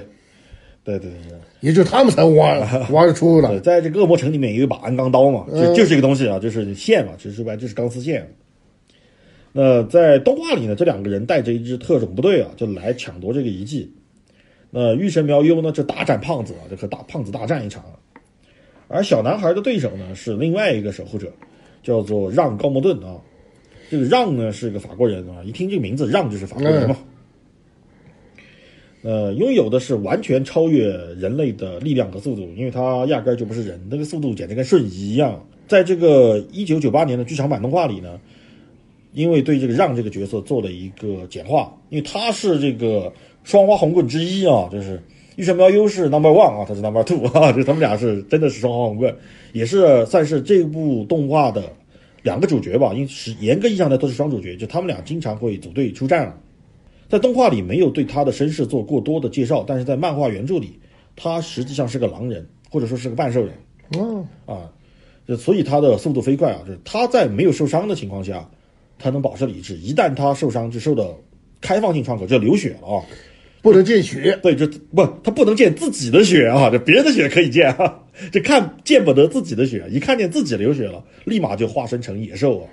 [0.83, 2.55] 对对对也就他们才挖
[2.91, 3.59] 挖得出对，来。
[3.61, 8.31] 在这个恶魔城里面有一把鞍钢刀嘛，就嗯就是这个东西啊，就是线嘛，其实说白了就是钢丝线。
[9.53, 13.91] 那在动画里呢，这两个人带着一支特种部队啊，就来抢夺这个遗迹。
[14.69, 17.83] 那御神苗优呢，就大战胖子啊，这和大胖子大战一场。
[18.87, 21.31] 而小男孩的对手呢，是另外一个守护者，
[21.83, 23.19] 叫做让高摩顿啊。
[23.89, 26.97] 这个让呢是个法国人啊，一听这个名字，让就是法国人嘛。
[29.03, 30.87] 呃，拥有的是完全超越
[31.17, 35.45] 人类的力量和速度，因为他压根儿就不是人，那个速度简直跟瞬移一样。
[35.67, 38.19] 在这个一九九八年的剧场版动画里呢，
[39.13, 43.11] 因为对这个让这个角色做了一个简化，因为他是这个
[43.43, 45.01] 双花红棍之一啊，就是
[45.35, 49.15] 御神苗优是 number one 啊，他是 number two 啊，就他们俩是真的是双花红棍，
[49.53, 51.63] 也是算是这部动画的
[52.23, 56.37] 两个主角吧，因为是严格意义上的都是双主角，就他们俩经常会组队出战。
[57.09, 60.79] 在动画里没有对他的身世做过多的介绍，但是在漫画原著里，
[61.13, 63.51] 他实际上是个狼人，或者说是个半兽人
[63.99, 64.71] 嗯，啊，
[65.27, 68.49] 就所以他的速度飞快啊，就是他在没有受伤的情况下，
[69.01, 71.17] 他能保持理智，一旦他受伤就受到
[71.59, 73.03] 开放性创口，就流血了啊。
[73.61, 74.39] 不能见血。
[74.41, 77.99] 对，这不，他不能见自己的血啊，这别人的血可以见啊，
[78.31, 82.65] 这看见不得自己的血，一看见自己流血了，立马就化身成野兽啊，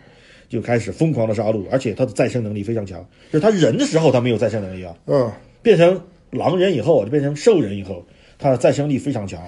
[0.48, 8.02] 就开始疯狂的杀戮，而且他的再生能力非常强，就是他人的时候他没有再生能力啊，嗯，变成狼人以后，就变成兽人以后，
[8.38, 9.38] 他的再生力非常强，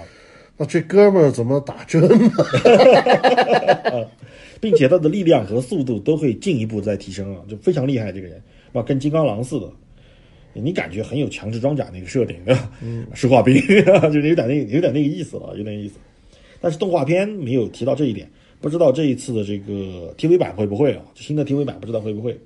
[0.58, 2.30] 那这哥们儿怎么打针呢？
[4.60, 8.12] 并且他的力量和速度都会进一步在提升啊，就非常厉害。
[8.12, 8.40] 这个人
[8.72, 9.66] 啊，跟金刚狼似的，
[10.52, 13.54] 你感觉很有强制装甲那个设定的，嗯，石化兵，
[14.12, 15.94] 就是有点那有点那个意思了，有点意思。
[16.60, 21.02] 但是动画片没有提到这一点，不知道这一次的这个 TV 版会不会啊？
[21.14, 22.38] 新的 TV 版不知道会不会。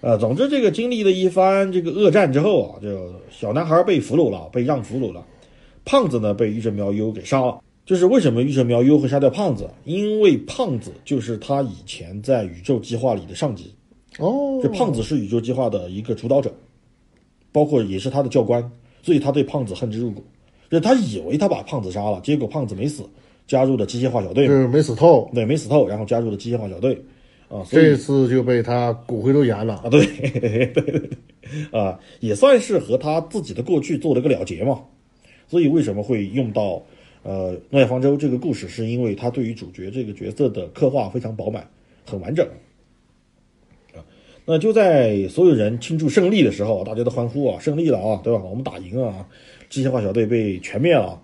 [0.00, 5.24] 呃，总之这个经历了一番这个恶战之后啊，就小男孩被俘虏了，被让俘虏了，
[5.84, 7.60] 胖子呢被御神苗优给杀了。
[7.90, 9.68] 就是为什么玉神苗优会杀掉胖子？
[9.82, 13.74] 因为胖子就是他以前在宇宙计划里的上级，
[14.20, 16.54] 哦这，胖子是宇宙计划的一个主导者，
[17.50, 18.62] 包括也是他的教官，
[19.02, 20.22] 所以他对胖子恨之入骨。
[20.70, 23.02] 就是他以为他把胖子杀了，结果胖子没死，
[23.48, 26.94] 加入了机械化小队就，是没死透，对，没死透，然后加入了机械化小队，
[27.48, 29.74] 啊，所这次就被他骨灰都扬了。
[29.74, 30.06] 啊，对
[30.38, 31.10] 对对对，
[31.72, 34.80] 啊，也算是和他自己的过去做了个了结嘛。
[35.48, 36.80] 所以为什么会用到
[37.22, 41.68] 呃《诺亚方舟》这个故事，是因为他对于主角这个角色的刻画非常饱满，
[42.06, 42.46] 很完整。
[43.94, 44.00] 啊，
[44.44, 48.42] 那就在所有人庆祝胜利的时候，大家都欢呼啊，胜利了啊，对吧？
[48.44, 49.26] 我们打赢了啊，
[49.68, 51.20] 机械化小队被全灭了，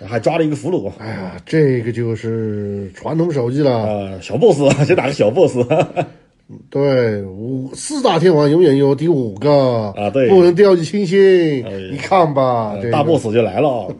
[0.00, 0.92] 还抓了一个俘虏。
[0.98, 3.70] 哎呀，这个就是传统手艺了。
[3.84, 5.56] 呃，小 boss 啊，先打个小 boss
[6.70, 11.64] 对，五四大天王永远有第五个啊对不能掉以轻心。
[11.66, 13.94] 哎你看吧，这个大 boss 就来了啊。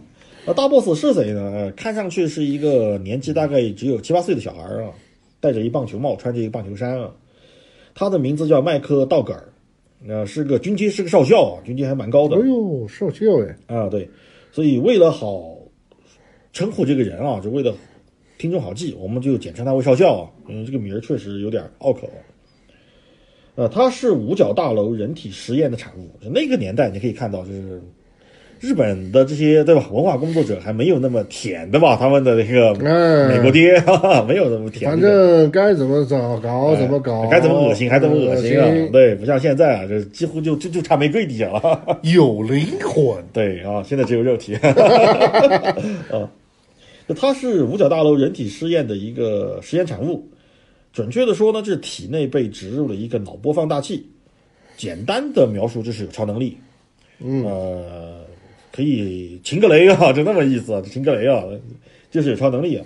[0.46, 1.42] 那大 boss 是谁呢？
[1.52, 4.92] 呃看上去是一个年纪大概只有七八岁的小孩啊，
[5.40, 7.10] 戴着一棒球帽，穿着一个棒球衫啊。
[7.94, 9.42] 他的名字叫麦克道格尔，
[10.06, 13.88] 呃，是个军阶，是个少校啊，军阶还蛮高的哎呦，少校哎，啊。
[13.88, 14.08] 对，
[14.52, 15.58] 所以为了好
[16.52, 17.74] 称呼这个人啊，就为了
[18.38, 20.30] 听众好记，我们就简称他为少校啊。
[20.46, 22.08] 嗯，这个名儿确实有点拗口。
[23.56, 26.10] 呃，他是五角大楼人体实验的产物。
[26.22, 27.82] 就那个年代，你可以看到，就是
[28.60, 31.96] 日本的这些对吧，文化工作者还没有那么舔的吧？
[31.96, 34.90] 他们的那个哎美国爹，哈哈，没有那么舔。
[34.90, 41.98] 反正该怎么搞搞哎怎么搞，该怎么恶心还怎么恶心啊对，不像现在啊，这几乎就就就差玫瑰底下了。
[42.02, 43.22] 有灵魂。
[43.32, 44.54] 对啊，现在只有肉体。
[46.10, 46.28] 啊，
[47.06, 50.26] 那它是五角大楼人体试验的一个实验产物，
[50.92, 54.08] 准确的说呢，就是体内被植入了一个脑波放大器。
[54.76, 56.54] 简单的描述就是有超能力，
[57.18, 58.25] 嗯呃，
[58.76, 61.42] 可以擒个雷啊，就那么意思啊，擒个雷啊，
[62.10, 62.84] 就是有超能力啊。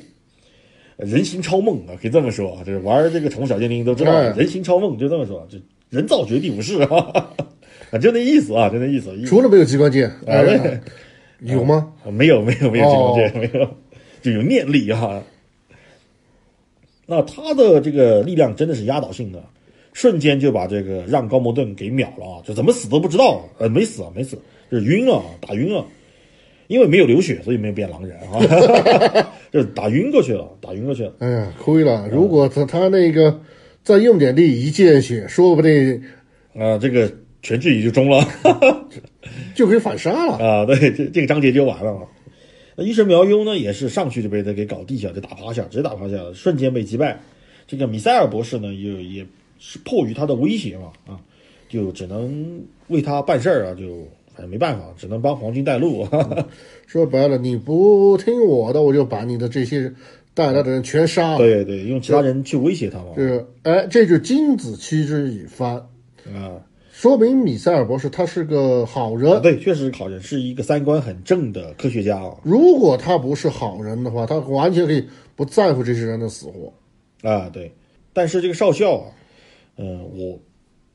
[0.98, 7.33] 人形超梦啊，可以这么说啊，就是玩这个宠物小精灵都知道，哎人形超梦就这么说，就人造绝地武士啊，
[7.90, 9.11] 啊，就那意思啊，就那意思。
[9.26, 10.09] 除了没有机关剑，
[11.40, 11.92] 有吗？
[12.05, 13.68] 啊没有没有没有机关剑，哦没有，
[14.22, 15.22] 就有念力啊。
[17.07, 19.42] 那他的这个力量真的是压倒性的，
[19.92, 22.42] 瞬间就把这个让高摩顿给秒了啊！
[22.44, 24.38] 就怎么死都不知道，呃，没死啊，没死，
[24.70, 25.85] 就是晕了，打晕了。
[26.68, 28.38] 因为没有流血，所以没有变狼人啊，
[29.50, 31.12] 就是打晕过去了，打晕过去了。
[31.18, 32.09] 哎呀，亏了！
[32.12, 33.40] 如果他他那个
[33.83, 36.00] 再用点力，一见血，说不定
[36.54, 38.24] 啊、这个全剧也就中了
[39.52, 40.35] 就可以反杀了。
[40.35, 40.64] 啊！
[40.64, 42.02] 对，这这个章节就完了啊。
[42.76, 47.18] 那医生苗优呢，也是上去就被他给搞地下，就打趴下，直接打趴下了，瞬间被击败。
[47.66, 49.26] 这个米塞尔博士呢，也也
[49.59, 51.18] 是迫于他的威胁嘛，啊，
[51.68, 54.06] 就只能为他办事儿啊，就
[54.46, 56.07] 没办法，只能帮皇军带路。
[56.87, 59.92] 说白了，你不听我的，我就把你的这些
[60.35, 61.38] 带来的人全杀了。
[61.38, 63.14] 对对，用其他人去威胁他嘛。
[63.16, 65.76] 是哎，这就金子欺之以番，
[66.35, 66.61] 啊，
[66.92, 69.40] 说明米塞尔博士他是个好人。
[69.42, 72.37] 对，确实是好人，是一个三观很正的科学家啊。
[72.42, 75.05] 如果他不是好人的话，他完全可以
[75.37, 76.72] 不在乎这些人的死活。
[77.29, 77.72] 啊，对，
[78.12, 79.07] 但是这个少校啊，
[79.76, 80.38] 嗯、我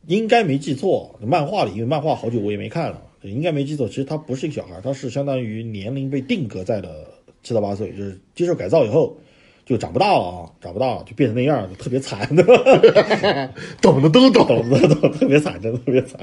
[0.08, 6.90] 应该没记错，漫画里因为漫画好久我也没看了，应该没记错，其实他不是一个小孩，他是相当于年龄被定格在了
[7.44, 9.18] 七到八岁，就是接受改造以后
[9.66, 12.44] 就长不大了啊，长不大了就变成那样，特别惨的，
[13.82, 14.46] 懂的都懂。
[14.48, 16.22] 懂的都特别惨，真的特别惨。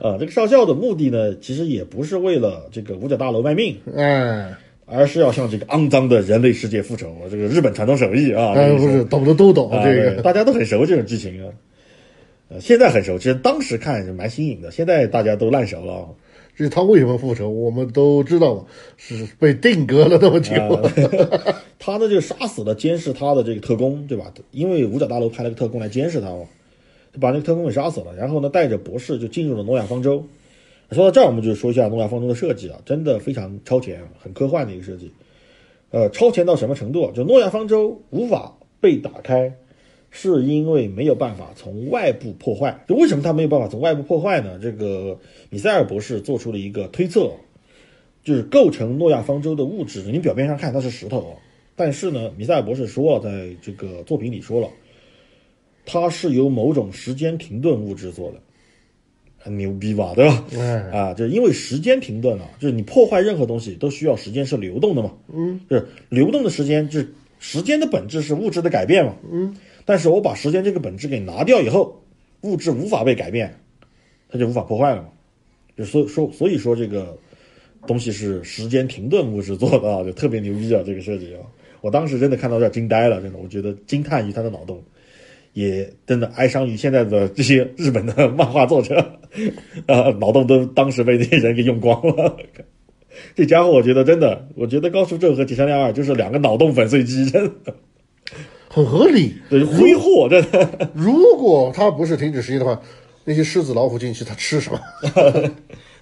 [0.00, 4.52] 啊，这个少校的目的呢，其实也不是为了这个五角大楼卖命，哎
[4.92, 7.14] 而是要向这个肮脏的人类世界复仇。
[7.30, 10.22] 这个日本传统手艺啊，哎，不是懂的都懂啊，这个。
[10.22, 11.52] 大家都很熟这种剧情啊。
[12.50, 16.08] 呃，现在很熟，其实当时看是蛮新颖的，现在大家都烂熟了啊。
[16.56, 20.54] 至于他为什么复仇，我们都知道了，是被定格了那么久。
[20.60, 24.34] 啊他呢就杀死了监视他的这个特工，对吧？
[24.50, 26.40] 因为五角大楼派了个特工来监视他嘛，
[27.14, 28.14] 就把那个特工给杀死了。
[28.16, 30.26] 然后呢，带着博士就进入了诺亚方舟。
[30.90, 35.10] 说到这儿，我们就说一下诺亚方舟的设计啊，真的非常超前，很科幻的一个设计。
[35.90, 37.12] 呃，超前到什么程度啊？
[37.14, 39.54] 就诺亚方舟无法被打开，
[40.10, 42.84] 是因为没有办法从外部破坏。
[42.88, 44.58] 就为什么他没有办法从外部破坏呢？
[44.60, 45.18] 这个
[45.48, 47.30] 米塞尔博士做出了一个推测，
[48.22, 51.36] 就是构成诺亚方舟的物质，你表面上看它是石头，
[51.76, 54.68] 但是呢，米塞尔博士说，在这个作品里说了，
[55.86, 58.38] 它是由某种时间停顿物质做的，
[59.38, 60.44] 很牛逼吧，对吧？
[60.52, 69.56] 嗯，啊，就是因为时间停顿了，就是你破坏任何东西都需要时间是流动的嘛，嗯，就是流动的时间，就是时间的本质是物质的改变嘛，嗯，
[69.90, 72.00] 但是我把时间这个本质给拿掉以后，
[72.42, 73.52] 物质无法被改变，
[74.28, 75.08] 它就无法破坏了嘛，
[75.76, 77.18] 就所说所以说这个
[77.88, 81.42] 东西是时间停顿物质做的啊，就特别牛逼啊，这个设计啊，
[81.80, 84.80] 我当时真的看到这惊呆了，真的，我觉得惊叹于他的脑洞。
[85.54, 88.94] 也真的哀伤于现在的这些日本的漫画作者，
[89.86, 92.36] 啊，脑洞都当时被那些人给用光了。
[93.34, 97.74] 这家伙，我觉得真的，我觉得高树正和吉山亮二就是两个脑洞粉碎机，真的，
[98.72, 99.34] 很合理。
[99.50, 100.90] 对，挥霍，真的。
[100.94, 102.80] 如果他不是停止时间的话，
[103.24, 104.80] 那些狮子老虎进去，他吃什么？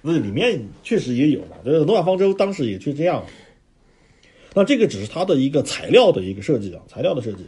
[0.01, 3.25] 那里面确实也有的，这个诺亚方舟当时也就这样。
[4.53, 7.39] 那这个只是它的一个材料的一个设计啊，材料的设计。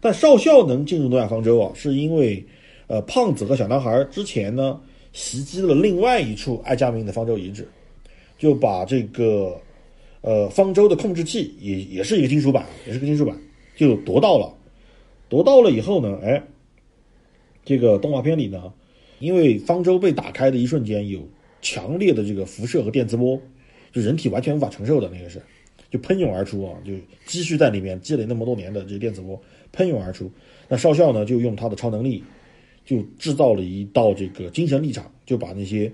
[0.00, 2.44] 但少校能进入诺亚方舟啊，是因为
[2.88, 4.80] 呃胖子和小男孩之前呢
[5.12, 7.66] 袭击了另外一处爱加明的方舟遗址，
[8.38, 9.58] 就把这个
[10.20, 13.34] 呃方舟的控制器也也是一个金属板，也是个金属板，
[13.76, 14.52] 就夺到了。
[15.28, 16.42] 夺到了以后呢，哎，
[17.64, 18.72] 这个动画片里呢，
[19.18, 21.28] 因为方舟被打开的一瞬间有
[21.60, 23.40] 强烈的这个辐射和电磁波，
[23.92, 25.42] 就人体完全无法承受的那个是，
[25.90, 26.92] 就喷涌而出啊，就
[27.24, 29.40] 积蓄在里面积累那么多年的这个电磁波
[29.72, 30.30] 喷涌而出。
[30.68, 32.22] 那少校呢就用他的超能力，
[32.84, 35.92] 就制造了一道这个精神力场，就把那些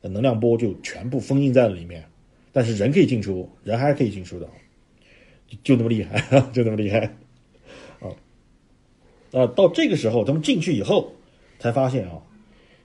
[0.00, 2.02] 能量波就全部封印在了里面。
[2.50, 4.48] 但是人可以进出，人还是可以进出的，
[5.62, 6.18] 就那么厉害，
[6.50, 7.14] 就那么厉害！
[9.32, 11.12] 啊，到这个时候，他们进去以后
[11.58, 12.18] 才发现啊，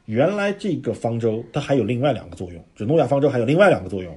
[0.06, 4.16] 原来这个方舟它还有另外两个作用，就诺亚方舟还有另外两个作用，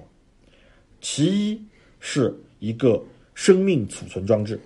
[1.01, 1.63] 其一
[2.01, 3.03] 是一个
[3.35, 4.61] 生命储存装置，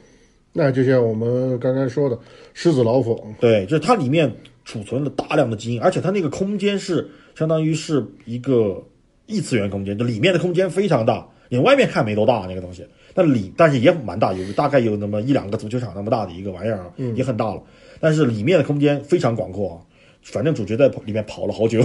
[0.52, 2.18] 那就像我们刚刚说的，
[2.52, 4.34] 狮子老虎，对，就是它里面
[4.64, 8.84] 储存了大量的基因，而且它那个空间是相当于是一个
[9.26, 12.84] 异次元空间，就里面的空间非常大，你外面看没多大那个东西，
[13.14, 17.62] 但里但是也蛮大，有大概有那么一两个足球场那么大的一个玩意儿，也很大了。
[18.00, 19.84] 但是里面的空间非常广阔，
[20.22, 21.84] 反正主角在里面跑了好久，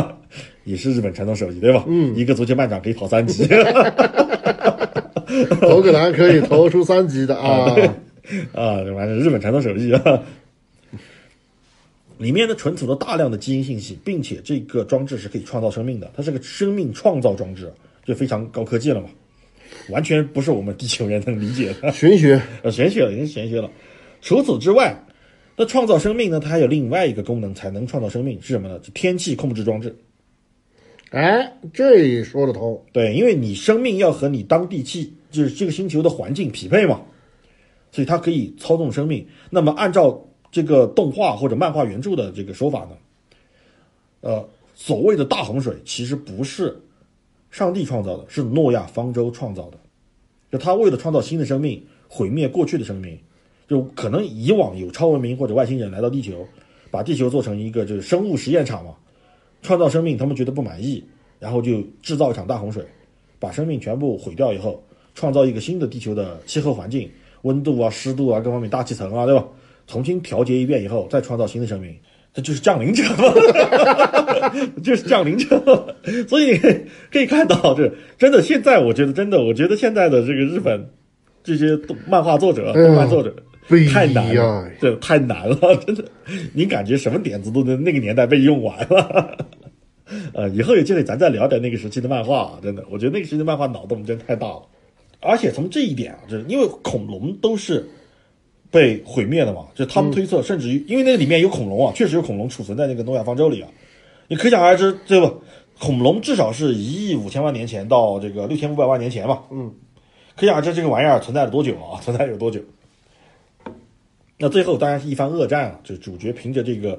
[0.64, 1.84] 也是日本传统手艺，对吧？
[1.86, 3.46] 嗯，一个足球半场可以跑三级，
[5.60, 7.74] 投个篮可以投出三级的啊
[8.54, 10.22] 啊，反正日本传统手艺啊。
[12.18, 17.72] 里面呢存储了大量的基因信息，并且这个装置是可以创造生命的，它是个生命创造装置，
[18.04, 19.08] 就非常高科技了嘛，
[19.88, 23.70] 完全不是我们地球人能理解的玄学，呃，玄学了，已经玄学了。
[24.20, 24.96] 除此之外，
[25.56, 28.78] 那创造生命呢，它还有另外一个功能才能创造生命是什么呢？
[28.94, 29.94] 天气控制装置。
[31.10, 32.82] 哎，这说得通。
[32.92, 37.02] 对，因为你生命要和你当地气，就是这个星球的环境匹配嘛，
[37.90, 39.26] 所以它可以操纵生命。
[39.50, 40.18] 那么按照
[40.50, 42.90] 这个动画或者漫画原著的这个说法呢，
[44.22, 46.74] 呃，所谓的大洪水其实不是
[47.52, 49.78] 上帝创造的，是诺亚方舟创造的。
[50.50, 53.16] 就他为了创造新的生命，毁灭过去的生命，
[53.68, 56.44] 就可能以往有超文明或者外星人来到地球，
[56.90, 58.94] 把地球做成一个就是生物实验场嘛，
[59.60, 61.04] 创造生命，他们觉得不满意，
[61.38, 62.84] 然后就制造一场大洪水，
[63.38, 64.82] 把生命全部毁掉以后，
[65.14, 67.10] 创造一个新的地球的气候环境，
[67.42, 69.46] 温度啊、湿度啊各方面，大气层啊，对吧？
[69.86, 71.94] 重新调节一遍以后，再创造新的生命，
[72.34, 74.50] 这就是降临者嘛，
[74.82, 75.96] 就是降临者。
[76.26, 76.58] 所以
[77.10, 80.82] 可以看到，这真的现在，我觉得真的，我觉得现在的这个日本
[81.44, 81.78] 这些
[82.08, 83.34] 漫画作者、动漫作者
[83.92, 86.04] 太难了，这太难了，真的，
[86.54, 89.36] 你感觉什么点子都在那个年代被用完了。
[90.32, 94.62] 呃，以后有机会咱再聊点那个时期的漫画，真的，我觉得那个时期的漫画脑洞真太大了。
[95.20, 97.86] 而且从这一点啊，就是因为恐龙都是。
[98.72, 103.68] 被毁灭的嘛，就他们推测，甚至于因为那里面有恐龙啊，确实有恐龙储存在那个诺亚方舟里啊，
[104.28, 105.30] 你可想而知，对吧？
[105.78, 109.70] 恐龙至少是一亿五千万年前到这个六千五百万年前嘛，嗯，
[110.34, 112.00] 可想而知这个玩意儿存在了多久啊？
[112.02, 112.60] 存在有多久？
[114.38, 116.98] 那最后当然是一番恶战啊，就主角凭着这个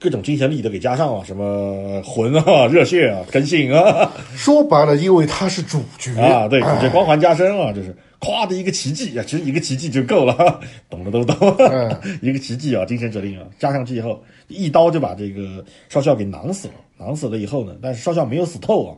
[0.00, 7.94] 各种精神力都给加上了，什么魂啊、 热血啊、根性啊， 说白了，因为他是主角啊，对，主角光环加身啊，这是。
[8.22, 11.36] 咵的一个奇迹啊，其实一个奇迹就够了， 懂的都懂。
[12.22, 16.74] 一个奇迹啊，精神指令啊，加上去以后，一刀就把这个少校给囊死了。
[16.96, 18.94] 囊死了以后呢，但是少校没有死透啊。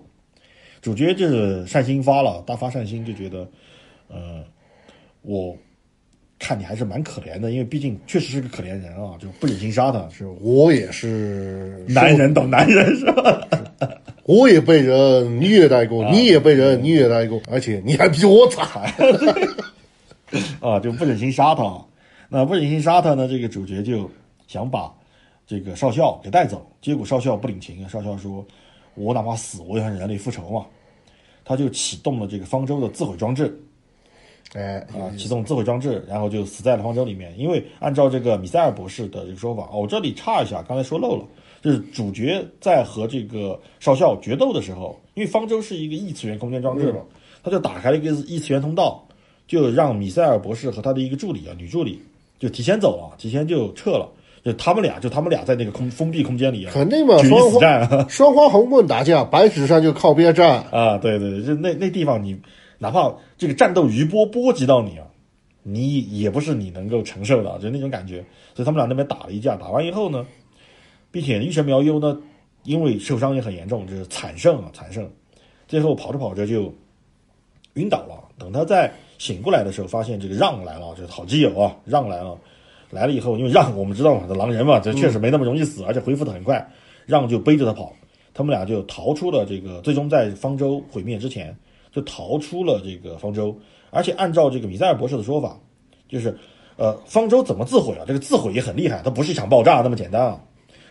[0.83, 3.49] 主角就是善心发了，大发善心，就觉得，
[4.09, 4.45] 呃，
[5.23, 5.57] 我
[6.39, 10.07] 看你还是蛮可怜的，因为毕竟确实是个可怜人啊，就不忍心杀他。
[10.11, 13.49] 是我也是男人懂男人是吧？
[14.25, 18.67] 我也被人虐待过，你也被人虐待过，而且你还比我惨
[20.61, 20.81] 啊！
[20.81, 21.79] 就不忍心杀他，
[22.29, 23.29] 那不忍心杀他呢？
[23.29, 24.11] 这个主角就
[24.47, 24.93] 想把
[25.47, 28.45] 这个少校给带走，结果少校不领情，少校说
[28.97, 30.65] ：“我哪怕死，我也向人类复仇嘛。”
[31.45, 33.55] 他就启动了这个方舟的自毁装置，
[34.55, 37.39] 哎啊，启动自毁装置，然后就死在了方舟里面。
[37.39, 41.25] 因为按照这个米塞尔博士的这个说法，哦，我这里插一下，刚才说漏了。
[41.65, 46.99] 就是主角在和这个少校决斗的时候，因为方舟是一个异次元空间装置嘛，
[47.43, 49.03] 他就打开了一个异次元通道，
[49.49, 51.99] 就让米塞尔博士和他的一个助理啊，女助理
[52.39, 54.07] 就提前走了，提前就撤了，
[54.45, 60.63] 就他们俩，就他们俩在那个空封闭空间里啊，肯定嘛，双花 双花红棍打架，白纸上就靠边站。
[60.71, 62.39] 啊，对对，就那那地方你
[62.79, 65.07] 哪怕这个战斗余波波及到你啊，
[65.63, 68.23] 你也不是你能够承受的，就那种感觉，
[68.55, 70.27] 所以他们俩那边打了一架，打完以后呢。
[71.15, 72.21] 并且玉神苗优呢，
[72.65, 75.09] 因为受伤也很严重，就是惨胜啊，惨胜。
[75.69, 76.75] 最后跑着跑着就
[77.75, 78.25] 晕倒了。
[78.37, 82.37] 等他再醒过来的时候，发现这个让来了，就是好基友啊，让来了。
[82.91, 86.69] 来了以后，因为让我们知道嘛，这狼人嘛，这确实没那么容易死，而且恢复的很快。
[87.07, 87.93] 让就背着他跑，
[88.33, 91.57] 他们俩就逃出了这个，最终在方舟毁灭之前
[91.93, 93.57] 就逃出了这个方舟。
[93.91, 95.57] 而且按照这个米塞尔博士的说法，
[96.09, 96.37] 就是
[96.77, 98.03] 呃，方舟怎么自毁啊？
[98.05, 100.41] 这个自毁也很厉害，它不是一场爆炸那么简单啊。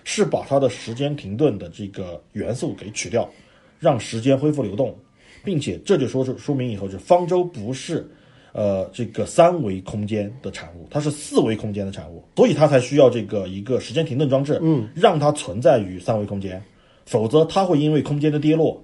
[0.03, 3.29] 是把它的时间停顿的这个元素给取掉，
[3.79, 4.95] 让时间恢复流动，
[5.43, 8.05] 并且这就说是说明以后，是方舟不是，
[8.51, 16.61] 呃，这个三维空间的产物，它是四维空间的产物，所以它才需要这个一个时间停顿装置，嗯，让它存在于三维空间，
[17.05, 18.83] 否则它会因为空间的跌落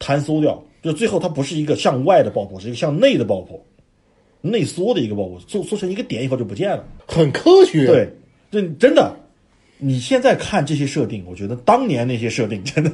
[0.00, 3.62] 坍缩掉，就最后它不是一个向外的爆破，是一个向内的爆破，
[4.40, 8.10] 内缩的一个爆破，缩缩成一个点以后就不见了，很科学，对，
[8.50, 9.14] 这真的。
[9.78, 12.90] 你现在看这些设定，我觉得当年那些设定真的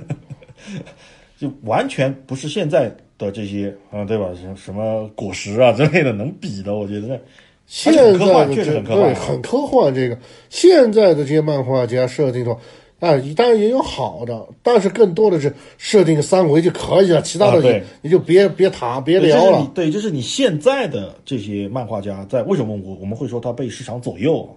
[1.38, 4.28] 就完全不是现在的这些啊，对吧？
[4.34, 6.74] 什什么果实啊之类的能比的？
[6.74, 7.20] 我觉得
[7.66, 9.94] 现在科幻确实很科幻，很科幻。
[9.94, 10.18] 这个
[10.50, 12.60] 现在的这些漫画家设定的话，
[13.00, 19.62] 啊，当然也有好的，但是更多的是设定三维就可以了，其他的你、啊你就别别谈别对，就聊了。
[19.62, 24.48] 是对，就是你现在的这些漫画家在为什么我我们会说他被市场左右？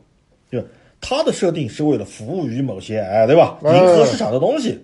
[0.51, 0.63] 就
[0.99, 3.59] 他的设定是为了服务于某些哎，对吧？
[3.63, 4.77] 迎合市场的东西。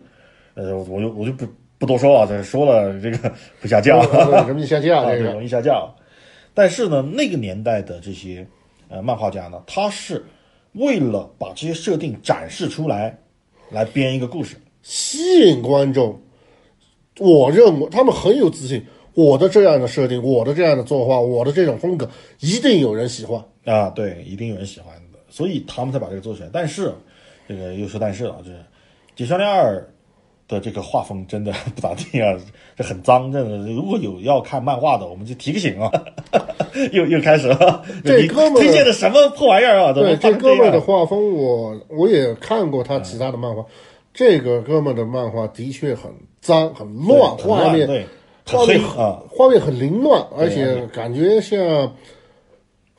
[0.56, 1.48] 呃，我就我就不
[1.80, 3.18] 不多说了，这说了这个
[3.60, 5.84] 会下架，呃人民下架啊，对，这个容易下架。
[6.54, 8.46] 但是呢，那个年代的这些
[8.90, 10.24] 呃漫画家呢，他是
[10.74, 13.18] 为了把这些设定展示出来，
[13.72, 14.56] 来编一个故事。
[14.84, 16.22] 吸引观众，
[17.20, 18.86] 我认为他们很有自信。
[19.16, 22.10] 我的这样的设定，我的这样的作画，我的这种风格，
[22.40, 23.40] 一定有人喜欢。
[23.66, 25.03] 啊，对，一定有人喜欢的，
[25.34, 26.50] 所以他们才把这个做出来。
[26.54, 26.94] 但是，
[27.50, 28.52] 这个又说但是了，这
[29.16, 29.78] 《锦上恋二》
[30.48, 32.38] 的这个画风真的不咋地啊，
[32.78, 33.58] 这很脏，真的。
[33.72, 35.92] 如果有要看漫画的，我们就提个醒啊，
[36.94, 37.84] 又又开始了。
[38.06, 39.92] 这哥们儿推荐的什么破玩意儿啊？
[39.92, 40.80] 对，这哥们儿的？
[40.80, 43.66] 画风我，我也看过他其他的漫画。
[44.14, 48.06] 这个哥们儿的漫画的确很脏、很乱，画面对，
[48.46, 49.24] 很画面黑啊。
[49.32, 51.92] 画面很凌乱，而且感觉像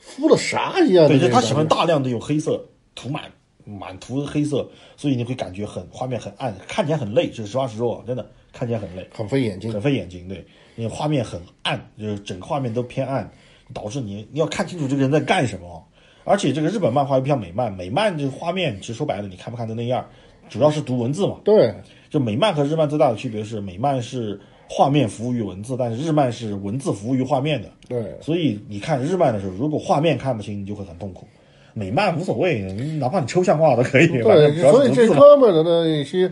[0.05, 3.23] 敷了啥一样的对，他喜欢大量的用黑色涂满
[3.65, 7.27] 满涂黑色，所以你会感觉很画面很暗，看起来很累。
[7.29, 9.09] 就是实话实说，真的看起来很累。
[9.11, 9.73] 很费眼睛。
[9.73, 10.45] 很费眼睛，对，
[10.75, 13.29] 因为画面很暗，就是整个画面都偏暗，
[13.73, 15.83] 导致你你要看清楚这个人在干什么。
[16.23, 20.07] 而且这个日本漫画又不像美漫，美漫这个画面其实说白了，你看不看都那样，
[20.47, 21.37] 主要是读文字嘛。
[21.43, 21.73] 对，
[22.09, 27.69] 就美漫和日漫最大的区别是，美漫是画面服务于文字，但是日漫是文字服务于画面的。
[27.87, 31.27] 对，所以你看日漫的时候，如果画面看不清，你就会很痛苦。
[31.73, 32.61] 美漫无所谓，
[32.99, 35.19] 哪怕你抽象化都可以，对，所以这是文字嘛。
[35.19, 36.31] 哥们的那些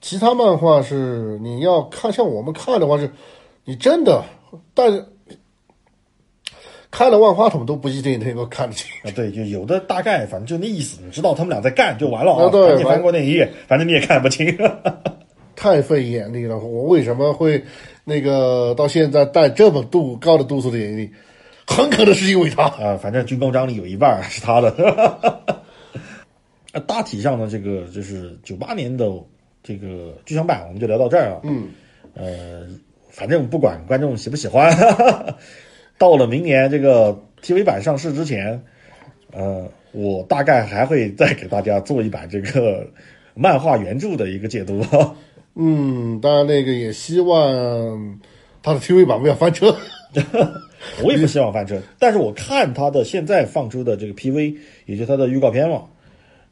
[0.00, 3.10] 其他漫画是你要看，像我们看的话是，
[3.64, 4.22] 你真的，
[4.74, 5.02] 但是
[6.90, 8.86] 开了万花筒都不一定能够看得清。
[9.02, 12.44] 啊，对，就有的大概，反正就那意思，你知道他们俩在干就完了啊。
[12.44, 14.46] 啊对赶紧翻过那一页，反正你也看不清。
[15.64, 16.58] 太费眼力了。
[16.58, 17.64] 我为什么会
[18.04, 21.10] 那个到现在带这么度高的度数的眼力？
[21.66, 22.64] 很可能是因为他。
[22.64, 24.68] 啊，反正军功章里有一半是他的。
[26.72, 29.10] 呃，大体上呢，这个就是九八年的
[29.62, 31.40] 这个剧场版，我们就聊到这儿啊。
[31.44, 31.68] 嗯，
[32.12, 32.66] 呃，
[33.08, 34.70] 反正不管观众喜不喜欢，
[35.96, 38.62] 到了明年这个 TV 版上市之前，
[39.32, 42.86] 呃，我大概还会再给大家做一版这个
[43.32, 44.84] 漫画原著的一个解读。
[45.56, 48.18] 嗯，当然那个也希望
[48.62, 49.76] 他的 TV 版不要翻车。
[51.02, 55.84] 我也不希望翻车，但是我看他的现在放出的这个 PV，也就是他的预告片嘛，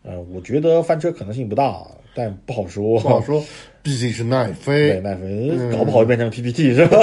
[0.03, 2.99] 呃，我觉得翻车可能性不大，但不好说。
[2.99, 3.45] 不好说，
[3.83, 6.99] 毕竟是奈对，飞，奈飞搞不好就变成 PPT 是吧？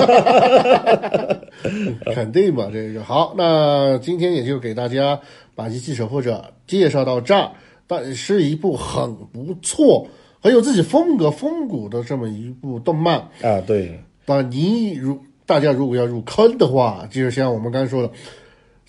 [2.14, 2.70] 肯定嘛？
[2.74, 5.22] 这个好，那今天也就给大家
[5.54, 7.52] 把《机器守护者》介绍到这儿，
[7.86, 10.08] 但是一部很不错、
[10.42, 13.20] 很有自己风格风骨的这么一部动漫。
[13.42, 18.12] 啊，对，但你如大家如果要入坑的话，就是像我们刚才说的，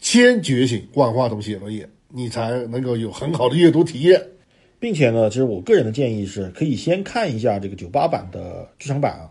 [0.01, 4.21] 先觉醒万花筒写作业，你才能够有很好的阅读体验。
[4.79, 9.29] 并且呢，其实我个人的建议是，可以先看一下这个九八版的剧场版啊，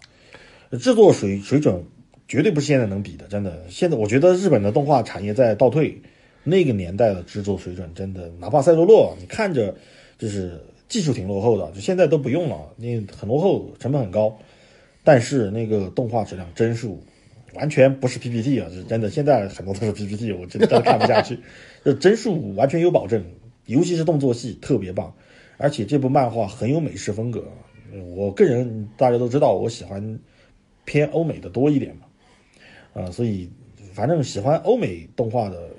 [0.77, 1.83] 制作水水准
[2.27, 3.63] 绝对不是现在能比的，真的。
[3.67, 5.99] 现在我觉得日本的动画产业在倒退，
[6.43, 9.73] 那个年代的制作水准真的，哪怕赛罗洛，你看着
[10.19, 14.37] 就是技术挺落后的，就现在都不用了，那很落后，成本很高，
[15.03, 17.01] 但是那个动画质量帧数
[17.53, 19.09] 完全不是 PPT 啊，是真的。
[19.09, 21.39] 现在很多都是 PPT，我真的看不下去。
[21.85, 23.23] 这帧数完全有保证，
[23.67, 25.13] 尤其是动作戏特别棒，
[25.57, 27.45] 而且这部漫画很有美式风格。
[28.15, 30.19] 我个人大家都知道，我喜欢
[30.85, 33.49] 偏欧美的多一点嘛，啊、所以
[33.93, 35.69] 反正喜欢欧美动画的，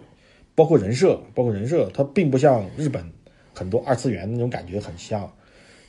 [0.54, 3.04] 包括人设，包括人设，它并不像日本
[3.54, 5.30] 很多二次元那种感觉很像，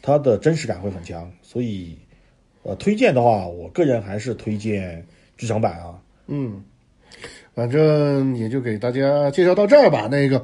[0.02, 1.98] 它的真实感会很强，所以
[2.64, 5.06] 呃，推荐的话，我个人还是推荐
[5.38, 6.00] 剧场版啊。
[6.28, 6.64] 嗯，
[7.54, 10.08] 反正也就给大家介绍到这儿吧。
[10.10, 10.44] 那个，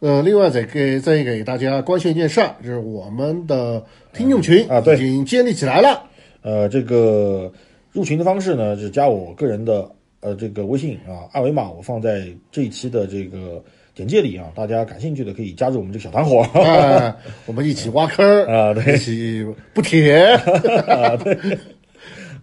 [0.00, 6.08] 呃，另外再给再给大家官宣一件事儿，就是我们的听众群啊对已经建立起来了。
[6.42, 7.50] 呃，这个
[7.92, 9.90] 入群的方式呢，是加我个人的
[10.20, 13.64] 呃这个微信啊，二维码我放在这一期的这个
[13.94, 16.40] 简介里啊，大家感兴趣的可以加入我们这个小团伙。
[16.60, 17.16] 啊，
[17.46, 20.16] 我们一起挖坑啊对一起不铁。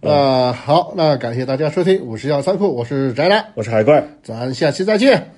[0.02, 4.02] 啊，好，那感谢大家收听我是药仓库，我是宅男，我是海怪。
[4.22, 5.30] 咱下期再见。